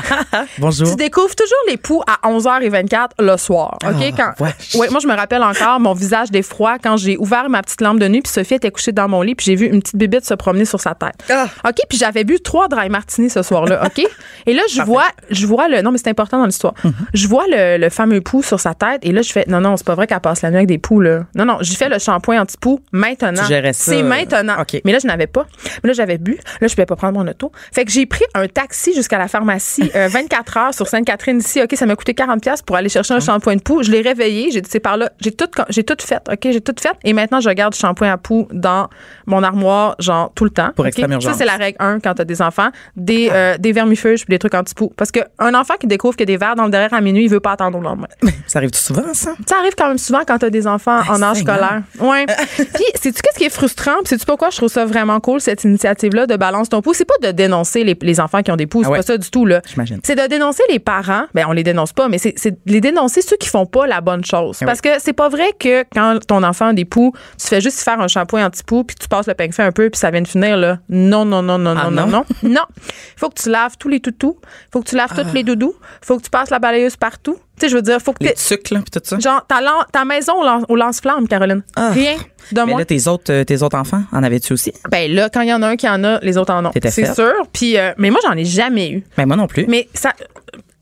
[0.60, 0.88] Bonjour.
[0.89, 3.78] Tu découvres toujours les poux à 11h24 le soir.
[3.84, 4.14] OK?
[4.20, 4.46] Ah, quand,
[4.80, 8.00] ouais, moi, je me rappelle encore mon visage d'effroi quand j'ai ouvert ma petite lampe
[8.00, 10.26] de nuit, puis Sophie était couchée dans mon lit, puis j'ai vu une petite bébite
[10.26, 11.16] se promener sur sa tête.
[11.32, 11.48] Ah.
[11.68, 11.78] OK?
[11.89, 13.84] Puis j'avais bu trois dry martini ce soir-là.
[13.86, 14.06] OK?
[14.46, 15.82] Et là, je vois, je vois le.
[15.82, 16.74] Non, mais c'est important dans l'histoire.
[16.84, 16.94] Mhm.
[17.14, 19.76] Je vois le, le fameux pou sur sa tête, et là, je fais, non, non,
[19.76, 21.22] c'est pas vrai qu'elle passe la nuit avec des poux, là.
[21.36, 23.44] Non, non, j'ai fait le shampoing anti-poux maintenant.
[23.74, 24.56] C'est maintenant.
[24.62, 24.83] OK.
[24.84, 25.46] Mais là, je n'avais pas.
[25.84, 26.38] Mais là, j'avais bu.
[26.62, 27.52] Là, je pouvais pas prendre mon auto.
[27.72, 31.62] Fait que j'ai pris un taxi jusqu'à la pharmacie euh, 24 heures sur Sainte-Catherine ici.
[31.62, 33.84] OK, ça m'a coûté 40 pièces pour aller chercher un shampoing de poux.
[33.84, 34.52] Je l'ai réveillé.
[34.52, 35.12] J'ai dit, c'est par là.
[35.20, 36.22] J'ai tout, j'ai tout fait.
[36.32, 36.94] OK, j'ai tout fait.
[37.04, 38.90] Et maintenant, je garde du shampoing à poux dans
[39.26, 40.72] mon armoire, genre, tout le temps.
[40.76, 40.90] Pour OK?
[40.90, 42.70] extrême Ça, c'est la règle 1 quand t'as des enfants.
[42.96, 44.92] Des, euh, des vermifuges puis des trucs anti-poux.
[44.96, 47.26] Parce qu'un enfant qui découvre qu'il y a des verres dans le derrière à minuit,
[47.26, 48.08] il veut pas attendre au lendemain.
[48.48, 49.34] Ça arrive tout souvent, ça?
[49.48, 51.84] Ça arrive quand même souvent quand t'as des enfants en âge scolaire.
[52.00, 52.26] Ouais.
[52.56, 53.96] Puis, sais-tu qu'est-ce qui est frustrant?
[54.00, 56.93] Puis, sais-tu pourquoi je trouve ça vraiment cool, cette initiative-là de Balance ton pouls?
[56.93, 58.82] C'est pas de dénoncer les, les enfants qui ont des poux.
[58.84, 58.97] C'est Ah ouais.
[58.97, 59.61] pas ça du tout, là.
[60.03, 61.26] C'est de dénoncer les parents.
[61.34, 63.88] Ben, on les dénonce pas, mais c'est c'est de les dénoncer ceux qui font pas
[63.88, 64.57] la bonne chose.
[64.61, 67.61] Ah Parce que c'est pas vrai que quand ton enfant a des poux, tu fais
[67.61, 70.11] juste faire un shampoing anti-poux puis tu passes le peigne fin un peu puis ça
[70.11, 70.80] vient de finir, là.
[70.89, 72.26] Non, non, non, non, Ah non, non, non?
[72.43, 72.49] non.
[72.49, 72.61] Non.
[72.78, 74.38] Il faut que tu laves tous les toutous.
[74.41, 75.24] Il faut que tu laves Ah.
[75.24, 75.76] tous les doudous.
[76.01, 77.38] Il faut que tu passes la balayeuse partout.
[77.60, 79.20] Tu sais, je veux dire, faut que sucres, là, puis tout ça.
[79.20, 79.60] Genre, ta,
[79.91, 81.62] ta maison au, lan- au lance-flamme, Caroline.
[81.76, 81.91] Ah.
[81.91, 82.16] Rien
[82.51, 82.80] de Mais moi.
[82.80, 84.74] là, tes autres, euh, tes autres enfants, en avais-tu aussi?
[84.89, 86.72] ben là, quand il y en a un qui en a, les autres en ont.
[86.89, 87.32] C'est sûr.
[87.54, 89.04] Puis, euh, mais moi, j'en ai jamais eu.
[89.16, 89.66] Ben moi non plus.
[89.68, 90.14] Mais ça.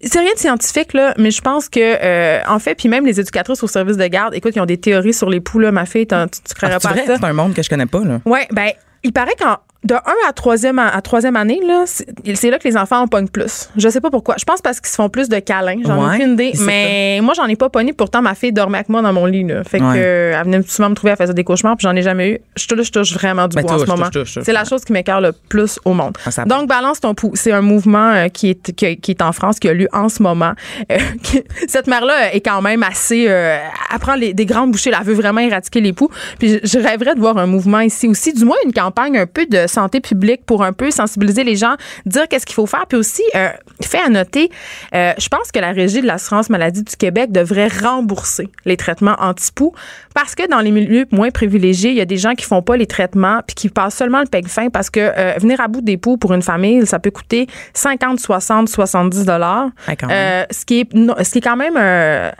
[0.01, 3.19] c'est rien de scientifique, là, mais je pense que, euh, en fait, puis même les
[3.19, 5.85] éducatrices au service de garde, écoute, ils ont des théories sur les poux, là, ma
[5.85, 7.05] fille, tu, tu Ah, croirais c'est pas vrai?
[7.05, 7.17] ça.
[7.17, 8.19] C'est un monde que je connais pas, là.
[8.25, 8.71] Ouais, ben,
[9.03, 12.67] il paraît qu'en de 1 à 3e, à, à troisième année, là, c'est là que
[12.67, 13.69] les enfants en pognent plus.
[13.75, 14.35] Je sais pas pourquoi.
[14.37, 15.79] Je pense parce qu'ils se font plus de câlins.
[15.83, 16.53] J'en Ouais, ai aucune idée.
[16.59, 17.91] Mais moi, j'en ai pas pogné.
[17.91, 19.43] Pourtant, ma fille dormait avec moi dans mon lit.
[19.43, 19.63] Là.
[19.63, 19.95] Fait que, Ouais.
[19.97, 22.39] euh, elle venait souvent me trouver, elle faisait des cauchemars, puis j'en ai jamais eu.
[22.55, 24.09] Je touche, je touche vraiment du Ben, bois en ce moment.
[24.11, 24.37] touche.
[24.43, 26.15] C'est la chose qui m'écœure le plus au monde.
[26.25, 27.31] Ah, ça- Donc, balance ton pouls.
[27.33, 30.09] C'est un mouvement euh, qui, est, qui, qui est en France, qui a lieu en
[30.09, 30.53] ce moment.
[30.91, 33.25] Euh, qui- cette mère-là est quand même assez.
[33.27, 33.57] Euh,
[33.91, 34.91] elle prend les- des grandes bouchées.
[34.95, 36.09] Elle veut vraiment éradiquer les poux.
[36.37, 39.47] Puis je rêverais de voir un mouvement ici aussi, du moins une campagne un peu
[39.47, 42.85] de santé publique pour un peu sensibiliser les gens, dire qu'est-ce qu'il faut faire.
[42.87, 43.49] Puis aussi, euh,
[43.81, 44.51] fait à noter,
[44.93, 49.15] euh, je pense que la Régie de l'assurance maladie du Québec devrait rembourser les traitements
[49.19, 49.73] anti-poux
[50.13, 52.77] parce que dans les milieux moins privilégiés, il y a des gens qui font pas
[52.77, 55.81] les traitements puis qui passent seulement le peg fin parce que euh, venir à bout
[55.81, 59.69] des poux pour une famille, ça peut coûter 50, 60, 70 dollars.
[59.87, 61.77] Ouais, ce qui est non, ce qui est quand même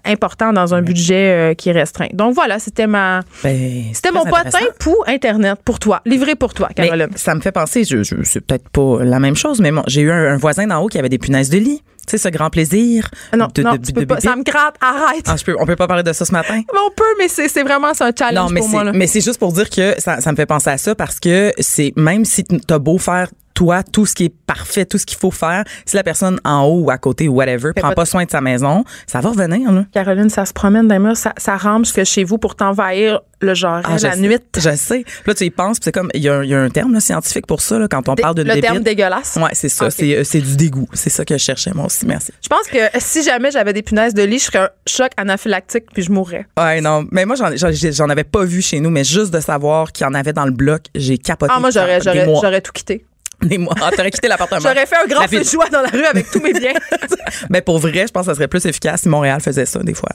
[0.05, 2.09] important dans un budget qui est restreint.
[2.13, 4.65] Donc voilà, c'était ma Ben, c'était mon potin intéressant.
[4.79, 7.07] pou internet pour toi, livré pour toi Caroline.
[7.22, 10.01] Ça me fait penser, je, je, c'est peut-être pas la même chose, mais moi, j'ai
[10.01, 11.82] eu un, un voisin d'en haut qui avait des punaises de lit.
[12.07, 13.09] Tu sais, ce grand plaisir.
[13.38, 15.24] non, de, non, de- tu de peux pas, ça me gratte, arrête.
[15.28, 16.55] Ah, je peux, on peut pas parler de ça ce matin?
[16.55, 18.84] Mais on peut, mais c'est c'est vraiment c'est un challenge Non, mais pour moi.
[18.86, 18.91] Là.
[18.91, 21.53] mais c'est juste pour dire que ça, ça me fait penser à ça parce que
[21.59, 25.17] c'est même si t'as beau faire toi tout ce qui est parfait, tout ce qu'il
[25.17, 28.03] faut faire, si la personne en haut ou à côté ou whatever prend pas pas
[28.03, 29.85] de- soin de sa maison, ça va revenir là.
[29.93, 33.21] Caroline, ça se promène dans les murs, ça, ça rampe jusque chez vous pour t'envahir
[33.43, 34.37] le genre Ah, la sais, nuit.
[34.55, 35.03] Je sais.
[35.25, 36.69] Là tu y penses, puis c'est comme il y, a un- il y a un
[36.69, 39.37] terme là, scientifique pour ça là, quand on Dé- parle d'une le terme dégueulasse?
[39.41, 40.87] Ouais, c'est ça, c'est euh, c'est du dégoût.
[40.93, 42.31] C'est ça que je cherchais moi aussi, merci.
[42.43, 45.85] Je pense que si jamais j'avais des punaises de lit, je serais un choc anaphylactique
[45.93, 46.45] puis je mourrais.
[46.57, 50.05] Ouais, non, mais moi j'en avais pas vu chez nous, mais juste de savoir qu'il
[50.05, 51.51] y en avait dans le bloc, j'ai capoté.
[51.55, 53.05] Ah, moi, j'aurais tout quitté.
[53.41, 53.73] Des mois.
[53.81, 54.59] Ah, t'aurais quitté l'appartement.
[54.61, 56.73] J'aurais fait un grand feu de joie dans la rue avec tous mes biens.
[57.49, 59.93] Mais pour vrai, je pense que ça serait plus efficace si Montréal faisait ça des
[59.93, 60.09] fois.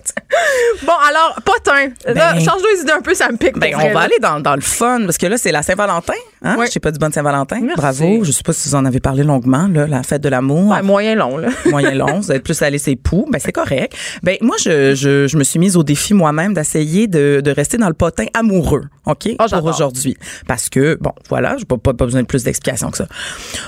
[0.85, 1.89] bon, alors, potin.
[2.07, 3.59] Là, Ben- change les idées un peu, ça me pique.
[3.59, 6.13] Ben, on vrai, va aller dans, dans le fun parce que là, c'est la Saint-Valentin.
[6.43, 6.57] Hein?
[6.57, 6.67] Ouais.
[6.67, 7.61] Je sais pas du bonne Saint-Valentin.
[7.61, 7.77] Merci.
[7.77, 8.25] Bravo.
[8.25, 10.71] Je sais pas si vous en avez parlé longuement, là, la fête de l'amour.
[10.71, 11.49] Ouais, moyen long, là.
[11.67, 13.95] moyen long, vous êtes plus allé ses poux, ben c'est correct.
[14.23, 17.77] Ben moi je, je, je me suis mise au défi moi-même d'essayer de, de rester
[17.79, 19.29] dans le potin amoureux, OK?
[19.39, 20.17] Ah, pour aujourd'hui
[20.47, 23.07] parce que bon, voilà, j'ai pas, pas, pas besoin de plus d'explications que ça.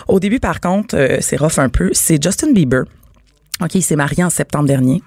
[0.06, 2.84] Au début par contre, euh, c'est rough un peu, c'est Justin Bieber.
[3.60, 5.02] OK, il s'est marié en septembre dernier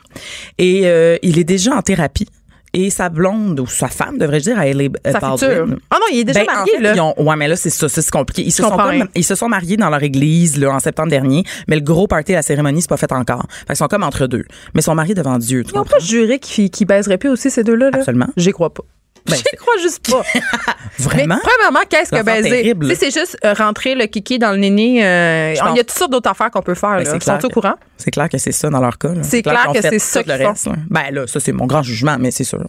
[0.58, 2.28] et euh, il est déjà en thérapie.
[2.74, 5.66] Et sa blonde, ou sa femme, devrais-je dire, elle est Sa future.
[5.90, 6.94] Ah non, il est déjà ben, marié, en fait, là.
[6.96, 8.44] ils ont- ouais, mais là, c'est ça, c'est compliqué.
[8.44, 8.78] Ils se, sont
[9.14, 12.32] ils se sont mariés dans leur église, là, en septembre dernier, mais le gros party,
[12.32, 13.46] la cérémonie, c'est pas fait encore.
[13.50, 14.46] Fait qu'ils sont comme entre deux.
[14.74, 17.30] Mais ils sont mariés devant Dieu, tu Ils n'ont pas juré qu'ils qu'ils baiseraient plus
[17.30, 17.90] aussi, ces deux-là?
[17.92, 17.98] Là?
[18.00, 18.30] Absolument.
[18.38, 18.84] J'y crois pas.
[19.28, 20.24] Ben, J'y crois juste pas.
[21.00, 21.36] Vraiment?
[21.36, 22.74] Mais premièrement, qu'est-ce que baiser?
[22.90, 25.06] sais, c'est juste euh, rentrer le kiki dans le néné.
[25.06, 26.98] euh, il y a toutes sortes d'autres affaires qu'on peut faire.
[26.98, 27.12] Ben, là.
[27.16, 27.76] Ils sont clair au courant?
[27.98, 29.10] C'est clair que c'est ça dans leur cas.
[29.22, 30.54] C'est clair qu'on que c'est ça qu'ils là.
[30.90, 32.64] Ben là, ça c'est mon grand jugement, mais c'est sûr.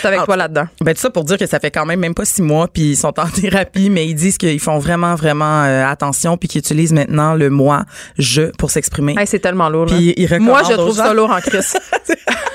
[0.00, 0.66] C'est avec toi là-dedans?
[0.80, 2.90] Ben tout ça pour dire que ça fait quand même même pas six mois, puis
[2.90, 6.60] ils sont en thérapie, mais ils disent qu'ils font vraiment vraiment euh, attention, puis qu'ils
[6.60, 7.84] utilisent maintenant le moi
[8.18, 9.16] je pour s'exprimer.
[9.18, 9.86] Hey, c'est tellement lourd.
[9.86, 11.76] Puis ils Moi, je trouve ça lourd en crise.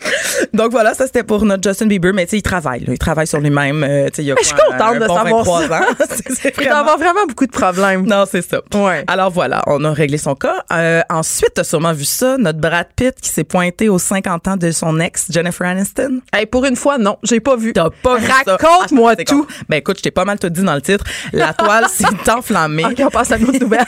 [0.54, 2.92] Donc voilà, ça c'était pour notre Justin Bieber, mais tu sais, il travaille, là.
[2.92, 3.84] il travaille sur lui-même.
[3.84, 5.80] euh, tu sais, il a Mais je suis contente un de bon savoir 23 ça.
[5.80, 5.84] ans.
[6.40, 8.06] C'est- Il avoir vraiment beaucoup de problèmes.
[8.06, 8.60] Non, c'est ça.
[8.74, 9.04] Ouais.
[9.06, 10.64] Alors voilà, on a réglé son cas.
[10.72, 14.56] Euh, ensuite, t'as sûrement vu ça, notre Brad Pitt qui s'est pointé aux 50 ans
[14.56, 16.20] de son ex, Jennifer Aniston.
[16.32, 17.72] Hey, pour une fois, non, j'ai pas vu.
[17.72, 18.16] T'as pas.
[18.18, 19.42] Raconte-moi Ah, tout.
[19.42, 19.46] con.
[19.68, 21.04] Ben écoute, je t'ai pas mal tout dit dans le titre.
[21.32, 22.84] La toile s'est enflammée.
[22.98, 23.84] On passe à notre nouvelle.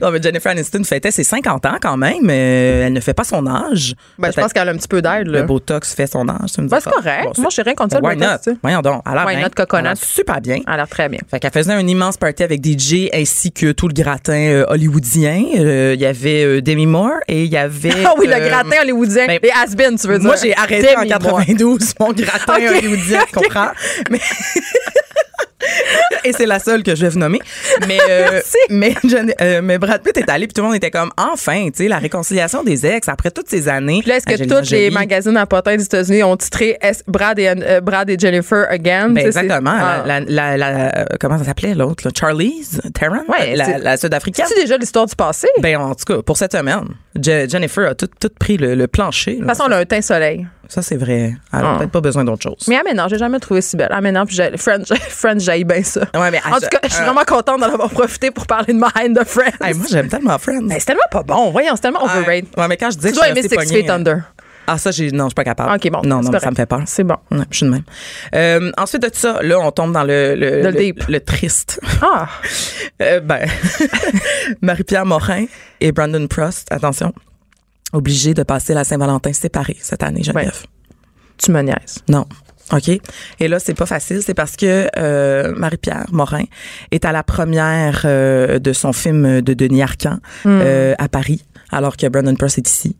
[0.00, 2.18] Non, mais Jennifer Aniston fêtait ses 50 ans quand même.
[2.22, 3.94] mais elle ne fait pas son âge.
[4.18, 5.26] Ben, je pense qu'elle a un petit peu d'aide.
[5.28, 5.42] le.
[5.42, 6.58] Botox fait son âge.
[6.58, 7.24] me Ben, c'est correct.
[7.36, 8.52] Bon, Moi, j'ai rien contre ça, Why not?
[8.62, 9.02] Voyons donc.
[9.10, 9.96] Elle a Why not coconut?
[9.96, 10.56] Super bien.
[10.66, 11.20] Elle a l'air très bien.
[11.30, 15.44] Fait qu'elle faisait un immense party avec DJ ainsi que tout le gratin euh, hollywoodien.
[15.56, 17.90] Euh, Il y avait euh, Demi Moore et il y avait.
[18.06, 19.26] Ah oui, le euh, gratin hollywoodien.
[19.26, 20.26] ben, Les tu veux dire.
[20.26, 21.38] Moi, j'ai arrêté en Demi Moore.
[21.46, 23.70] 92 mon gratin hollywoodien, tu comprends?
[24.10, 24.20] Mais.
[26.26, 27.40] Et c'est la seule que je vais vous nommer.
[27.86, 28.94] Mais, euh, mais,
[29.40, 31.88] euh, mais Brad Pitt est allé, puis tout le monde était comme, enfin, tu sais,
[31.88, 34.00] la réconciliation des ex après toutes ces années.
[34.00, 37.48] Puis là, est-ce que tous les magazines à potins des États-Unis ont titré Brad et,
[37.48, 39.10] euh, Brad et Jennifer again?
[39.10, 39.72] Ben exactement.
[39.78, 40.02] Ah.
[40.06, 42.04] La, la, la- la- comment ça s'appelait l'autre?
[42.06, 42.10] là?
[42.18, 43.24] Charlize Theron?
[43.28, 44.46] Ouais, la, Sud-Africaine?
[44.48, 45.46] C'est déjà l'histoire du passé?
[45.56, 48.74] De Ben, en tout cas, pour cette semaine, Je- Jennifer a tout, tout pris le,
[48.74, 49.32] le plancher.
[49.32, 49.38] là.
[49.38, 50.46] toute façon, elle a un teint soleil.
[50.68, 51.32] Ça, c'est vrai.
[51.52, 51.76] Elle a Ah.
[51.78, 52.64] peut-être pas besoin d'autre chose.
[52.68, 53.88] Mais Aménard, j'ai jamais trouvé si belle.
[53.92, 56.00] Aménard, puis j'ai- Friends, Friends, j'aille bien ça.
[56.20, 58.72] Ouais, mais En tout cas, je suis euh, vraiment contente d'en avoir profité pour parler
[58.72, 59.52] de ma haine de Friends.
[59.62, 60.62] hey, moi, j'aime tellement Friends.
[60.62, 61.50] Ben, c'est tellement pas bon.
[61.50, 62.48] Voyons, c'est tellement overrated.
[62.56, 64.18] Ouais, mais quand je disais Tu que dois aimer Six Feet pognée, Under.
[64.68, 65.72] Ah, ça, j'ai, non, je suis pas capable.
[65.76, 66.00] OK, bon.
[66.02, 66.42] Non, non, correct.
[66.42, 66.82] ça me fait peur.
[66.86, 67.14] C'est bon.
[67.30, 67.84] Ouais, je suis de même.
[68.34, 71.04] Euh, ensuite de ça, là, on tombe dans le, le, le deep.
[71.08, 71.80] le triste.
[72.02, 72.28] Ah,
[73.02, 73.46] Euh, ben,
[74.62, 75.44] Marie-Pierre Morin
[75.80, 77.12] et Brandon Prost, attention.
[77.92, 80.64] obligés de passer la Saint-Valentin séparés cette année, Geneviève.
[81.38, 81.98] Tu me niaises.
[82.08, 82.24] Non.
[82.72, 82.88] OK?
[83.40, 84.22] Et là, c'est pas facile.
[84.22, 86.44] C'est parce que euh, Marie-Pierre Morin
[86.90, 91.96] est à la première euh, de son film de Denis Arcand euh, à Paris, alors
[91.96, 92.96] que Brandon Press est ici.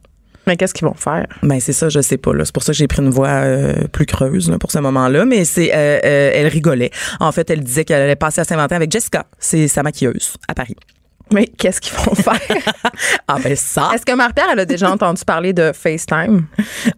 [0.47, 1.27] Mais qu'est-ce qu'ils vont faire?
[1.43, 2.31] Ben c'est ça, je sais pas.
[2.45, 5.25] C'est pour ça que j'ai pris une voix euh, plus creuse là, pour ce moment-là.
[5.25, 6.91] Mais c'est, euh, euh, elle rigolait.
[7.19, 10.55] En fait, elle disait qu'elle allait passer à Saint-Valentin avec Jessica, c'est sa maquilleuse à
[10.55, 10.77] Paris.
[11.33, 12.39] Mais qu'est-ce qu'ils vont faire?
[13.29, 13.91] Ah ben ça.
[13.95, 16.47] Est-ce que Marie-Pierre, elle a déjà entendu parler de FaceTime?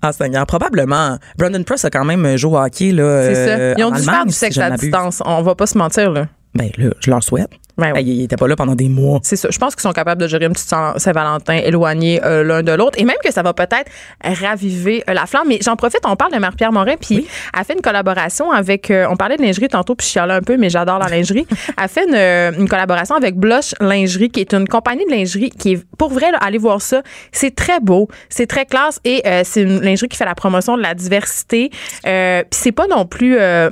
[0.03, 1.17] Ah Seigneur, probablement.
[1.39, 3.23] Brandon Press a quand même joué au hockey là.
[3.25, 3.51] C'est ça.
[3.53, 5.23] euh, Ils ont dû faire du sexe à distance.
[5.25, 6.27] On va pas se mentir, là.
[6.55, 7.51] Ben là, je leur souhaite.
[7.79, 8.03] Ben oui.
[8.05, 9.21] Il était pas là pendant des mois.
[9.23, 9.49] C'est ça.
[9.51, 12.73] Je pense qu'ils sont capables de gérer une petite Saint- Saint-Valentin éloignée euh, l'un de
[12.73, 13.91] l'autre et même que ça va peut-être
[14.23, 15.49] raviver euh, la flamme.
[15.49, 17.27] Mais j'en profite, on parle de Marie-Pierre Morin, puis
[17.57, 20.41] elle fait une collaboration avec, euh, on parlait de lingerie tantôt, puis je chialais un
[20.43, 21.47] peu, mais j'adore la lingerie.
[21.81, 25.73] elle fait une, une collaboration avec Blush Lingerie, qui est une compagnie de lingerie qui
[25.75, 27.03] est, pour vrai, là, allez voir ça.
[27.33, 30.77] C'est très beau, c'est très classe et euh, c'est une lingerie qui fait la promotion
[30.77, 31.71] de la diversité.
[32.07, 33.71] Euh, puis c'est pas non plus, euh,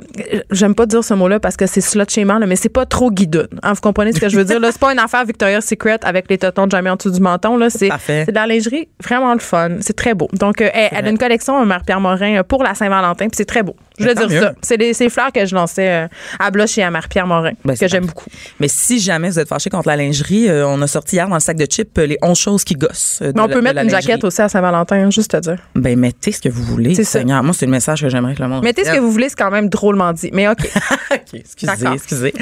[0.51, 3.11] j'aime pas dire ce mot-là parce que c'est slut shaming, là, mais c'est pas trop
[3.11, 3.47] guidoune.
[3.63, 3.96] Hein, vous comprenez?
[4.05, 4.59] Ce que je veux dire?
[4.59, 4.71] là?
[4.71, 7.57] C'est pas une affaire Victoria's Secret avec les totons jamais en dessous du menton.
[7.57, 7.69] Là.
[7.69, 9.77] C'est, c'est de la lingerie vraiment le fun.
[9.81, 10.27] C'est très beau.
[10.33, 13.35] Donc, euh, elle, elle a une collection, euh, Marie-Pierre Morin, euh, pour la Saint-Valentin, puis
[13.35, 13.75] c'est très beau.
[13.97, 14.53] Je voulais Ben, dire ça.
[14.61, 16.07] C'est les, les fleurs que je lançais euh,
[16.39, 18.25] à Blush et à Marie-Pierre Morin, Ben, que j'aime beaucoup.
[18.59, 21.35] Mais si jamais vous êtes fâché contre la lingerie, euh, on a sorti hier dans
[21.35, 23.19] le sac de chips euh, les 11 choses qui gossent.
[23.21, 24.01] Mais on la- peut mettre une lingerie.
[24.03, 25.57] jaquette aussi à Saint-Valentin, hein, juste te dire.
[25.75, 26.93] Ben mettez ce que vous voulez.
[26.95, 27.19] C'est ça.
[27.19, 27.43] Seigneur.
[27.43, 28.63] Moi, c'est le message que j'aimerais que le monde.
[28.63, 30.29] Mettez ce que vous voulez, c'est quand même drôlement dit.
[30.33, 30.59] Mais OK.
[31.11, 32.33] OK, excusez, excusez.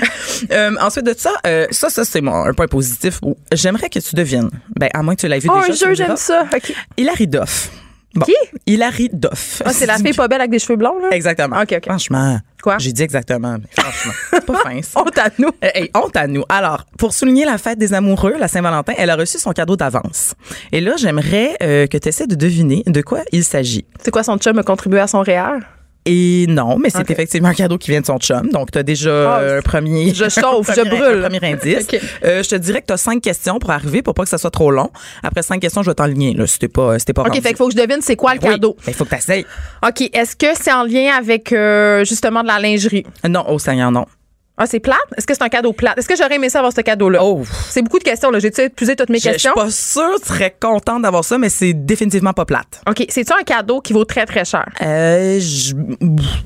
[0.81, 3.19] Ensuite de ça, euh, ça, ça c'est un point positif.
[3.51, 4.49] J'aimerais que tu devines.
[4.75, 5.71] Ben à moins que tu l'aies vu oh, déjà.
[5.71, 6.45] un jeu, me j'aime ça.
[6.53, 6.73] OK.
[6.97, 7.69] Hilary Duff.
[8.15, 8.25] Bon.
[8.25, 8.33] Qui?
[8.65, 9.61] Hilary Duff.
[9.65, 11.09] Ah, c'est la fille pas belle avec des cheveux blonds, là?
[11.11, 11.61] Exactement.
[11.61, 11.85] OK, OK.
[11.85, 12.39] Franchement.
[12.63, 12.77] Quoi?
[12.79, 13.57] J'ai dit exactement.
[13.59, 14.13] mais Franchement.
[14.31, 15.01] C'est pas fin, ça.
[15.01, 15.49] Honte à nous.
[15.61, 16.43] Hey, honte à nous.
[16.49, 20.33] Alors, pour souligner la fête des amoureux, la Saint-Valentin, elle a reçu son cadeau d'avance.
[20.71, 23.85] Et là, j'aimerais euh, que tu essaies de deviner de quoi il s'agit.
[24.03, 25.59] C'est quoi son chum a contribué à son REER?
[26.07, 28.49] Et non, mais c'est effectivement un cadeau qui vient de son chum.
[28.51, 30.13] Donc, tu as déjà Ah, euh, un premier.
[30.13, 31.23] je chauffe, je brûle.
[31.25, 31.87] un premier indice.
[32.23, 34.37] Euh, je te dirais que tu as cinq questions pour arriver, pour pas que ça
[34.37, 34.89] soit trop long.
[35.23, 37.41] Après cinq questions, je vais t'enligner, là, si t'es pas, si pas OK, rendu.
[37.41, 38.49] fait qu'il faut que je devine c'est quoi le Oui.
[38.51, 38.75] cadeau.
[38.77, 39.45] Ben, Il faut que tu.
[39.85, 43.05] OK, est-ce que c'est en lien avec euh, justement de la lingerie?
[43.27, 44.05] Non, oh Seigneur, non.
[44.57, 44.97] Ah, c'est plate?
[45.17, 45.97] Est-ce que c'est un cadeau plate?
[45.97, 47.19] Est-ce que j'aurais aimé ça avoir ce cadeau-là?
[47.21, 47.43] Oh.
[47.69, 48.39] C'est beaucoup de questions, là.
[48.39, 49.53] J'ai-tu épuisé toutes mes Je je suis questions?
[49.53, 52.81] pas sûre, tu serais contente d'avoir ça, mais c'est définitivement pas plate.
[52.89, 54.65] OK, c'est-tu un cadeau qui vaut très, très cher?
[54.81, 55.73] Euh, je-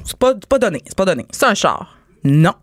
[0.06, 1.26] c'est pas, pas donné, c'est pas donné.
[1.32, 1.98] C'est un char?
[2.24, 2.54] Non.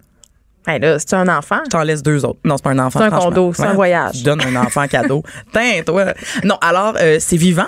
[0.66, 1.60] Hey, là, c'est un enfant?
[1.66, 2.40] Je t'en laisse deux autres.
[2.44, 2.98] Non, c'est pas un enfant.
[2.98, 4.16] C'est un condo, c'est un voyage.
[4.18, 5.22] Je donne un enfant cadeau.
[5.52, 6.06] Tain, toi.
[6.42, 7.66] Non, alors, euh, c'est vivant?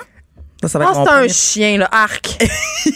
[0.63, 1.89] Ça, ça va mon c'est un chien, là.
[1.93, 2.37] Arc.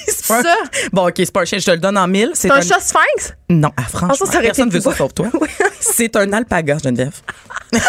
[0.09, 0.57] C'est un- ça?
[0.93, 1.59] Bon, OK, c'est pas un chien.
[1.59, 2.31] Je te le donne en mille.
[2.35, 3.35] C'est un chat sphinx?
[3.49, 5.29] Non, ah, franchement, Ah, ça, ça aurait personne été veut ça sauf toi.
[5.81, 7.15] C'est un alpaga, Geneviève.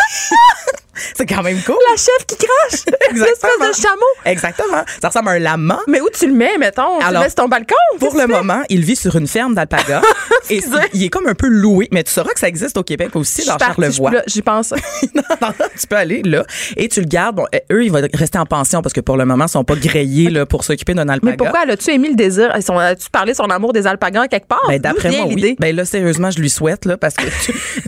[1.16, 1.76] c'est quand même cool.
[1.92, 2.86] La chef qui crache.
[3.14, 4.06] L'espèce de chameau.
[4.26, 4.84] Exactement.
[5.02, 5.80] Ça ressemble à un lama.
[5.88, 7.00] Mais où tu le mets, mettons?
[7.00, 7.76] tu le Alors, mets sur ton balcon?
[8.00, 10.02] Pour le moment, il vit sur une ferme d'alpaga.
[10.50, 10.62] et
[10.94, 11.88] il est comme un peu loué.
[11.92, 14.12] Mais tu sauras que ça existe au Québec aussi, dans Charlevoix.
[14.28, 14.72] J'y pense.
[15.16, 16.44] non, non, tu peux aller là
[16.78, 17.36] et tu le gardes.
[17.36, 19.64] Bon, euh, eux, ils vont rester en pension parce que pour le moment, ils sont
[19.64, 21.32] pas grillés là, pour s'occuper d'un alpaga.
[21.32, 22.52] Mais pourquoi as-tu émis le désir?
[22.54, 24.62] As-tu parlé son amour des alpagas quelque part?
[24.68, 25.56] Ben, d'après moi, oui.
[25.60, 27.26] Ben là, sérieusement, je lui souhaite là, parce que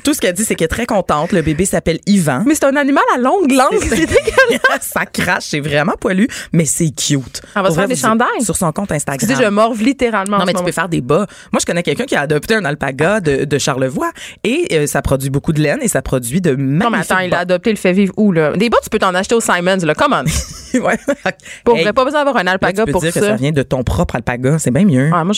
[0.03, 1.31] tout ce qu'elle dit, c'est qu'elle est très contente.
[1.31, 2.43] Le bébé s'appelle Yvan.
[2.45, 3.79] Mais c'est un animal à longue langue.
[3.81, 4.81] C'est dégueulasse.
[4.81, 7.41] ça crache, c'est vraiment poilu, mais c'est cute.
[7.55, 8.41] Elle va se faire des chandails.
[8.41, 9.29] Sur son compte Instagram.
[9.29, 10.37] Tu je morve littéralement.
[10.39, 11.25] Non, mais tu peux faire des bas.
[11.51, 14.11] Moi, je connais quelqu'un qui a adopté un alpaga de, de Charlevoix
[14.43, 17.19] et euh, ça produit beaucoup de laine et ça produit de magnifiques Non, mais attends,
[17.19, 18.53] il a adopté le fait vivre où, là?
[18.55, 19.93] Des bas, tu peux t'en acheter au Simons, là.
[19.95, 20.23] Comment?
[20.73, 20.97] ouais.
[21.63, 23.19] Pour Hey, vrai, pas besoin d'avoir un là, alpaga tu peux pour dire ça.
[23.19, 24.57] que ça vient de ton propre alpaga.
[24.59, 25.09] C'est bien mieux.
[25.13, 25.33] Ah, moi,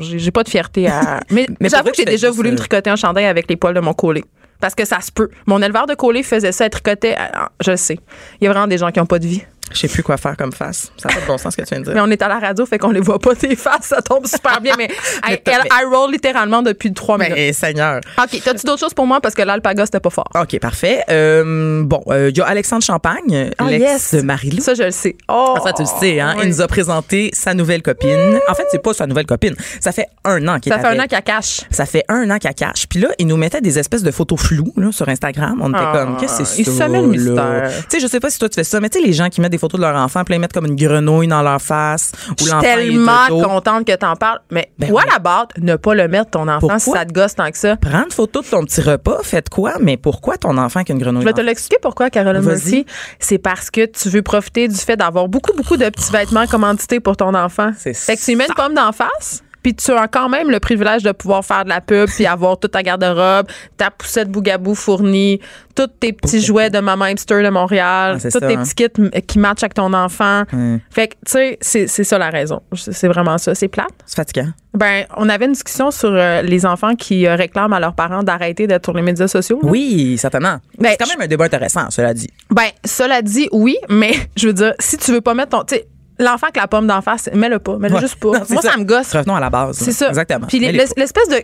[0.00, 1.20] j'ai pas de fierté à.
[1.30, 3.74] Mais, Mais j'avoue que j'ai déjà voulu me euh, tricoter un chandail avec les poils
[3.74, 4.24] de mon collet.
[4.60, 5.28] Parce que ça se peut.
[5.46, 7.14] Mon éleveur de collet faisait ça, elle tricotait.
[7.16, 7.98] à- Je sais.
[8.40, 9.42] Il y a vraiment des gens qui ont pas de vie.
[9.72, 10.90] Je sais plus quoi faire comme face.
[10.96, 11.94] Ça n'a pas de bon sens ce que tu viens de dire.
[11.94, 13.86] Mais on est à la radio, fait qu'on les voit pas tes faces.
[13.86, 14.74] Ça tombe super bien.
[14.78, 14.88] Mais,
[15.26, 17.34] Mais elle, elle, mais- elle roll littéralement depuis trois minutes.
[17.36, 18.00] Mais Seigneur.
[18.18, 18.40] OK.
[18.44, 19.20] T'as-tu d'autres choses pour moi?
[19.20, 20.28] Parce que l'alpaga, c'était pas fort.
[20.34, 21.02] OK, parfait.
[21.10, 24.14] Euh, bon, euh, il y a Alexandre Champagne, Ah, l'ex yes.
[24.14, 24.62] de Marie-Lou.
[24.62, 25.16] Ça, je le sais.
[25.28, 25.54] Oh!
[25.56, 26.34] Ah, ça, tu le sais, hein?
[26.36, 26.44] oui.
[26.44, 28.38] Il nous a présenté sa nouvelle copine.
[28.48, 29.54] En fait, c'est pas sa nouvelle copine.
[29.80, 31.60] Ça fait un an qu'il est Ça fait un an qu'elle cache.
[31.70, 32.86] Ça fait un an qu'elle cache.
[32.88, 35.58] Puis là, il nous mettait des espèces de photos floues là, sur Instagram.
[35.60, 36.84] On était Ah, comme, qu'est-ce que c'est il ça?
[36.86, 37.62] semait le là?
[37.62, 37.70] mystère.
[37.90, 39.28] Tu sais, je sais pas si toi tu fais ça, mais tu sais, les gens
[39.28, 41.60] qui mettent des photos de leur enfant, puis ils mettent comme une grenouille dans leur
[41.60, 42.12] face.
[42.38, 44.40] Je Ou suis est de tellement contente que t'en parles.
[44.50, 45.10] Mais Ben what oui.
[45.14, 47.76] about ne pas le mettre, ton enfant, si ça te gosse tant que ça?
[47.76, 49.74] Prends une photo de ton petit repas, faites quoi?
[49.80, 51.22] Mais pourquoi ton enfant avec une grenouille?
[51.22, 52.42] Je vais te l'expliquer pourquoi, Caroline.
[52.42, 52.86] Murphy.
[53.18, 57.00] C'est parce que tu veux profiter du fait d'avoir beaucoup, beaucoup de petits vêtements commandités
[57.00, 57.70] pour ton enfant.
[57.78, 59.42] C'est Fait que tu mets une pomme d'en face.
[59.66, 62.56] Puis tu as quand même le privilège de pouvoir faire de la pub puis avoir
[62.56, 65.40] toute ta garde-robe, ta poussette bougabou fournie,
[65.74, 68.62] tous tes petits jouets de Maman Hipster de Montréal, Ah, tous tes hein.
[68.62, 70.44] petits kits qui matchent avec ton enfant.
[70.88, 72.62] Fait que, tu sais, c'est c'est ça la raison.
[72.76, 73.56] C'est vraiment ça.
[73.56, 73.90] C'est plate.
[74.06, 74.50] C'est fatigant.
[74.72, 78.22] Ben, on avait une discussion sur euh, les enfants qui euh, réclament à leurs parents
[78.22, 79.58] d'arrêter d'être sur les médias sociaux.
[79.62, 79.68] là.
[79.68, 80.58] Oui, certainement.
[80.78, 82.28] Ben, c'est quand même un débat intéressant, cela dit.
[82.50, 85.64] Ben, cela dit, oui, mais je veux dire, si tu veux pas mettre ton.
[85.64, 85.88] Tu sais,
[86.18, 87.76] l'enfant avec la pomme d'en face, mets-le pas.
[87.78, 88.00] Mets-le Ouais.
[88.00, 88.38] juste pas.
[88.38, 88.76] Non, Moi, ça.
[88.76, 89.12] me gosse.
[89.12, 89.76] Revenons à la base.
[89.78, 90.08] C'est ça.
[90.08, 90.46] Exactement.
[90.46, 91.42] Puis l'espèce de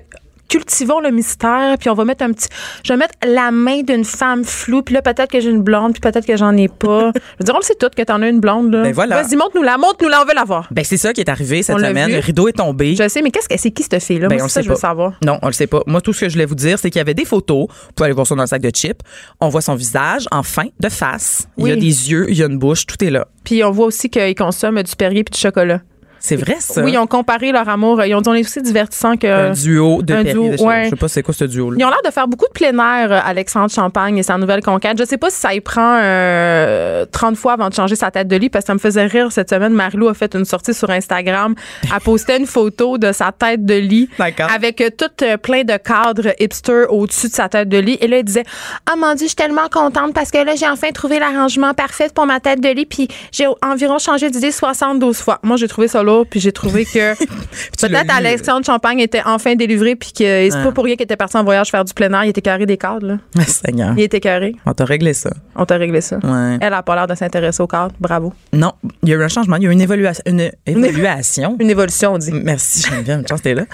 [0.52, 2.48] cultivons le mystère, puis on va mettre un petit.
[2.84, 5.92] Je vais mettre la main d'une femme floue, puis là, peut-être que j'ai une blonde,
[5.92, 7.10] puis peut-être que j'en ai pas.
[7.14, 8.82] je veux dire, on le sait tout que t'en as une blonde, là.
[8.82, 9.22] Ben voilà.
[9.22, 10.68] Vas-y, montre-nous-la, montre-nous-la, on veut la voir.
[10.70, 12.12] Ben, c'est ça qui est arrivé cette On l'a semaine.
[12.12, 12.94] Le rideau est tombé.
[12.96, 14.28] Je sais, mais qu'est-ce que c'est qui cette fille-là?
[14.28, 14.80] Ben, Moi, on ça sait je veux pas.
[14.80, 15.14] savoir.
[15.24, 15.80] Non, on le sait pas.
[15.86, 17.68] Moi, tout ce que je voulais vous dire, c'est qu'il y avait des photos.
[17.68, 19.00] Vous pouvez aller voir ça dans le sac de chips.
[19.40, 21.48] On voit son visage, enfin, de face.
[21.56, 23.26] Il y a des yeux, il y a une bouche, tout est là.
[23.44, 25.80] Puis on voit aussi qu'ils consomment du Perrier puis du chocolat.
[26.22, 26.82] C'est vrai, ça?
[26.82, 28.02] Oui, ils ont comparé leur amour.
[28.04, 29.26] Ils ont dit on est aussi divertissant que.
[29.26, 30.84] un duo de un duo, de ouais.
[30.84, 31.76] Je sais pas c'est quoi ce duo-là.
[31.80, 34.62] Ils ont l'air de faire beaucoup de plein air, euh, Alexandre Champagne et sa nouvelle
[34.62, 34.96] conquête.
[34.98, 38.28] Je sais pas si ça y prend euh, 30 fois avant de changer sa tête
[38.28, 39.72] de lit parce que ça me faisait rire cette semaine.
[39.72, 41.56] Marilou a fait une sortie sur Instagram.
[41.82, 44.48] Elle postait une photo de sa tête de lit D'accord.
[44.54, 47.98] avec euh, tout euh, plein de cadres hipster au-dessus de sa tête de lit.
[48.00, 48.44] Et là, elle disait
[48.86, 52.10] Ah mon Dieu, je suis tellement contente parce que là, j'ai enfin trouvé l'arrangement parfait
[52.14, 52.86] pour ma tête de lit.
[52.86, 55.40] Puis j'ai environ changé d'idée 72 fois.
[55.42, 56.11] Moi, j'ai trouvé ça lourd.
[56.28, 57.14] Puis j'ai trouvé que
[57.80, 58.14] peut-être.
[58.14, 59.96] Alexandre Champagne était enfin délivré.
[59.96, 60.64] Puis que c'est Ah.
[60.64, 62.24] pas pour rien qu'il était parti en voyage faire du plein air.
[62.24, 63.06] Il était carré des cadres.
[63.06, 63.18] Là.
[63.38, 63.94] Ah, Seigneur.
[63.96, 64.54] Il était carré.
[64.66, 65.30] On t'a réglé ça.
[65.56, 66.16] On t'a réglé ça.
[66.22, 66.58] Ouais.
[66.60, 67.94] Elle a pas l'air de s'intéresser aux cadres.
[68.00, 68.32] Bravo.
[68.52, 69.56] Non, il y a eu un changement.
[69.56, 70.22] Il y a eu une évaluation.
[70.26, 71.56] Une évaluation.
[71.60, 72.32] Une évolution, on dit.
[72.32, 73.18] Merci, j'aime bien.
[73.20, 73.64] Une chance, t'es là.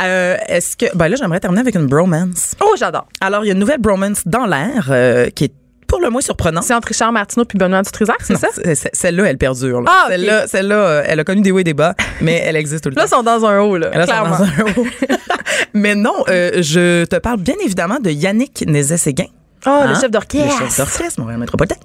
[0.00, 0.86] Euh, Est-ce que.
[0.96, 2.54] Ben là, j'aimerais terminer avec une bromance.
[2.62, 3.06] Oh, j'adore.
[3.20, 5.52] Alors, il y a une nouvelle bromance dans l'air euh, qui est
[5.94, 6.64] pour le moins surprenante.
[6.64, 8.48] C'est entre Richard Martineau puis Benoît Dutrisac, c'est ça?
[8.92, 9.80] Celle-là, elle perdure.
[9.80, 9.90] là.
[9.94, 10.06] Ah.
[10.08, 12.90] Celle-là, celle-là, euh, elle a connu des hauts et des bas, mais elle existe tout
[12.90, 13.18] le Là, ils temps.
[13.18, 13.90] sont dans un haut, là.
[13.90, 14.38] Là, ils sont clairement.
[14.38, 14.86] dans un haut.
[15.74, 19.26] mais non, euh, je te parle bien évidemment de Yannick Nézet-Séguin.
[19.66, 20.00] Oh, le Hein?
[20.00, 20.60] chef d'orchestre.
[20.60, 21.76] Le chef d'orchestre, Montréal Métropolitain.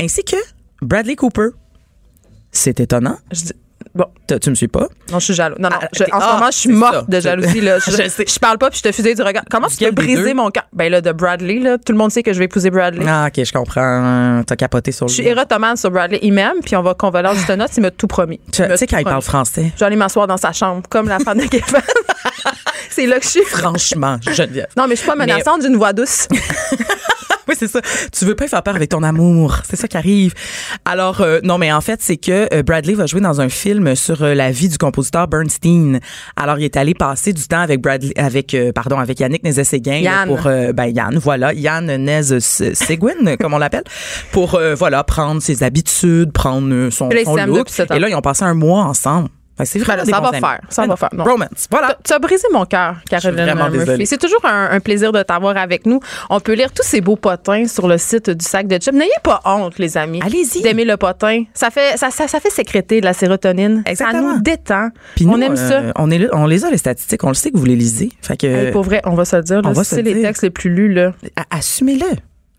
[0.00, 0.36] Ainsi que
[0.80, 1.48] Bradley Cooper.
[2.50, 3.18] C'est étonnant.
[3.30, 3.52] Je dis-
[3.94, 4.06] Bon,
[4.40, 4.88] Tu me suis pas?
[5.12, 5.54] non, je suis jaloux.
[5.58, 5.76] Non, non.
[5.80, 7.04] Ah, je- en ce ah, moment, je suis morte ça.
[7.06, 7.60] de jalousie.
[7.60, 7.78] Là.
[7.78, 8.24] Je, Je sais.
[8.26, 9.44] je parle pas puis je te fusille du regard.
[9.48, 10.64] Comment tu peux briser mon cœur?
[10.72, 11.78] Ben là, de Bradley, là.
[11.78, 13.04] Tout le monde sait que je vais épouser Bradley.
[13.08, 14.42] Ah, ok, je comprends.
[14.46, 15.22] T'as capoté sur Je lui.
[15.22, 16.18] suis érotomane sur Bradley.
[16.22, 17.70] Il m'aime, puis on va convalescer juste une note.
[17.76, 18.40] Il m'a tout promis.
[18.52, 21.18] Tu sais, quand il parle français, Je vais aller m'asseoir dans sa chambre, comme la
[21.20, 21.64] femme de Kevin.
[22.90, 23.44] c'est là que je suis.
[23.44, 24.66] franchement, Geneviève.
[24.76, 26.26] Non, mais je suis pas menaçante, j'ai une voix douce.
[27.48, 27.80] Oui, c'est ça.
[28.12, 29.58] Tu veux pas y faire peur avec ton amour.
[29.68, 30.34] C'est ça qui arrive.
[30.84, 33.94] Alors, euh, non, mais en fait, c'est que euh, Bradley va jouer dans un film
[33.94, 36.00] sur euh, la vie du compositeur Bernstein.
[36.36, 39.98] Alors, il est allé passer du temps avec Bradley, avec, euh, pardon, avec Yannick Nézet-Séguin.
[39.98, 40.28] Yann.
[40.28, 41.52] Pour, ben, Yann, voilà.
[41.52, 43.84] Yann Nézet-Séguin, comme on l'appelle.
[44.32, 47.68] Pour, euh, voilà, prendre ses habitudes, prendre son, son look.
[47.94, 49.28] Et là, ils ont passé un mois ensemble.
[49.62, 50.40] C'est Ben là, des ça va amis.
[50.40, 50.96] faire, ça Ben va non.
[50.96, 51.24] faire, non.
[51.24, 51.68] Romance.
[51.70, 51.96] Voilà.
[52.04, 54.06] Tu as brisé mon cœur, Caroline Murphy.
[54.06, 56.00] C'est toujours un, un plaisir de t'avoir avec nous.
[56.28, 58.92] On peut lire tous ces beaux potins sur le site du sac de chips.
[58.92, 60.20] N'ayez pas honte, les amis.
[60.24, 60.62] Allez-y.
[60.62, 61.44] D'aimer le potin.
[61.54, 63.82] Ça fait, ça, ça, ça fait sécréter de la sérotonine.
[63.86, 64.30] Exactement.
[64.30, 64.88] Ça nous détend.
[65.14, 65.92] Puis on aime euh, ça.
[65.96, 67.22] On, est on les a, les statistiques.
[67.22, 68.10] On le sait que vous les lisez.
[68.22, 69.62] Fait que, Hey, pour vrai, on va se le dire.
[69.62, 70.22] là, on va c'est se le les dire.
[70.24, 70.92] textes les plus lus.
[70.92, 71.12] Là.
[71.50, 72.06] assumez-le.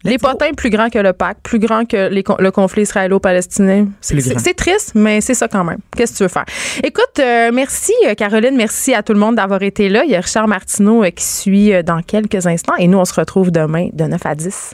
[0.06, 3.88] Les potins plus grands que le PAC, plus grands que les le conflit israélo-palestinien.
[4.02, 5.80] C'est- triste, mais c'est ça quand même.
[5.96, 6.46] Qu'est-ce que tu veux faire?
[6.84, 10.04] Écoute, euh, merci euh, Caroline, merci à tout le monde d'avoir été là.
[10.06, 13.14] Il y a Richard Martineau euh, qui suit dans quelques instants et nous, on se
[13.14, 14.74] retrouve demain de 9 à 10.